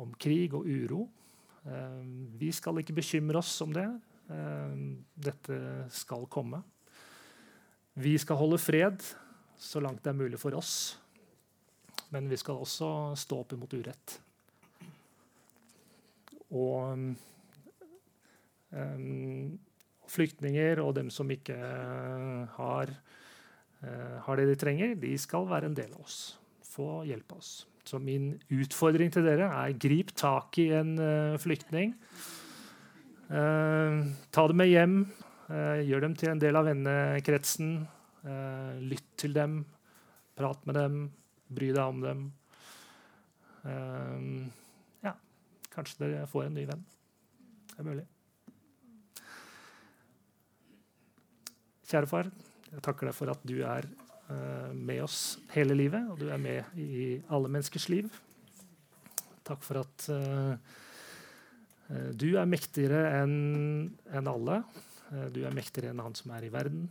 om 0.02 0.12
krig 0.20 0.56
og 0.58 0.68
uro. 0.68 1.06
Uh, 1.66 2.02
vi 2.42 2.52
skal 2.56 2.82
ikke 2.82 2.98
bekymre 3.00 3.40
oss 3.42 3.56
om 3.66 3.74
det. 3.76 3.88
dette 5.16 5.58
skal 5.94 6.24
komme. 6.34 6.58
Vi 7.94 8.16
skal 8.18 8.40
holde 8.40 8.58
fred 8.58 9.04
så 9.58 9.80
langt 9.80 10.02
det 10.04 10.10
er 10.10 10.18
mulig 10.18 10.40
for 10.42 10.58
oss. 10.58 10.98
Men 12.10 12.30
vi 12.30 12.38
skal 12.38 12.58
også 12.58 12.90
stå 13.18 13.38
opp 13.44 13.54
imot 13.54 13.74
urett. 13.78 14.16
Og 16.56 17.16
flyktninger 20.12 20.82
og 20.84 20.96
dem 20.98 21.12
som 21.14 21.30
ikke 21.34 21.56
uh, 21.56 22.46
har 22.58 22.92
eh, 23.86 24.18
har 24.26 24.40
det 24.40 24.48
de 24.50 24.58
trenger, 24.60 24.96
de 25.00 25.14
skal 25.22 25.48
være 25.50 25.70
en 25.70 25.78
del 25.78 25.92
av 25.94 26.06
oss. 26.06 26.20
Få 26.66 27.04
hjelpe 27.08 27.38
oss. 27.38 27.66
Så 27.86 28.00
min 28.02 28.34
utfordring 28.50 29.12
til 29.14 29.28
dere 29.28 29.52
er 29.54 29.78
grip 29.78 30.12
tak 30.18 30.58
i 30.62 30.72
en 30.74 30.96
uh, 30.98 31.38
flyktning. 31.42 31.94
Uh, 33.30 34.10
ta 34.34 34.48
dem 34.50 34.58
med 34.62 34.72
hjem. 34.72 34.98
Uh, 35.46 35.78
gjør 35.86 36.08
dem 36.08 36.16
til 36.18 36.34
en 36.34 36.42
del 36.42 36.58
av 36.58 36.66
vennekretsen. 36.72 37.78
lytt 38.82 39.12
til 39.22 39.36
dem. 39.38 39.60
Prat 40.36 40.66
med 40.66 40.76
dem. 40.76 40.98
Bry 41.54 41.70
deg 41.70 41.86
om 41.86 42.02
dem. 42.02 42.24
ja, 45.06 45.14
kanskje 45.70 46.02
dere 46.02 46.26
får 46.28 46.50
en 46.50 46.58
ny 46.58 46.66
venn. 46.66 46.84
Det 47.70 47.80
er 47.80 47.90
mulig. 47.92 48.15
Kjære 51.86 52.10
far, 52.10 52.30
jeg 52.72 52.82
takker 52.82 53.10
deg 53.10 53.14
for 53.14 53.30
at 53.30 53.44
du 53.46 53.60
er 53.62 53.86
uh, 54.32 54.72
med 54.74 55.04
oss 55.06 55.38
hele 55.54 55.76
livet, 55.78 56.08
og 56.10 56.18
du 56.18 56.32
er 56.34 56.42
med 56.42 56.80
i 56.82 57.22
alle 57.30 57.52
menneskers 57.52 57.86
liv. 57.94 58.10
Takk 59.46 59.62
for 59.62 59.84
at 59.84 60.08
uh, 60.10 60.58
du 62.18 62.32
er 62.34 62.50
mektigere 62.50 63.04
enn 63.22 63.36
en 64.10 64.30
alle. 64.32 64.64
Du 65.36 65.44
er 65.46 65.54
mektigere 65.54 65.94
enn 65.94 66.02
han 66.02 66.16
som 66.18 66.32
er 66.34 66.48
i 66.48 66.50
verden. 66.50 66.88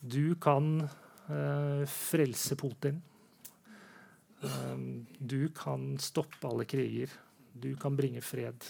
Du 0.00 0.32
kan 0.40 0.70
frelse 1.92 2.56
Putin. 2.56 3.02
Du 5.20 5.42
kan 5.52 5.90
stoppe 6.00 6.48
alle 6.48 6.64
kriger. 6.64 7.12
Du 7.52 7.74
kan 7.76 8.00
bringe 8.00 8.24
fred. 8.24 8.64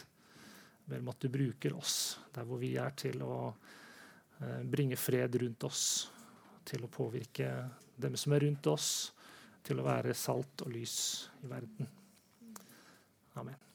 Ber 0.87 0.99
om 0.99 1.13
at 1.13 1.23
du 1.23 1.29
bruker 1.33 1.77
oss 1.79 2.19
der 2.35 2.47
hvor 2.49 2.59
vi 2.61 2.75
er, 2.81 2.91
til 2.99 3.23
å 3.23 3.37
Eh, 4.43 4.63
bringe 4.63 4.97
fred 4.97 5.37
rundt 5.37 5.65
oss, 5.65 6.11
til 6.65 6.85
å 6.85 6.91
påvirke 6.91 7.49
dem 7.97 8.17
som 8.19 8.35
er 8.35 8.47
rundt 8.47 8.67
oss, 8.67 8.89
til 9.63 9.79
å 9.79 9.87
være 9.87 10.15
salt 10.19 10.65
og 10.67 10.73
lys 10.75 10.97
i 11.45 11.51
verden. 11.51 11.91
Amen. 13.39 13.72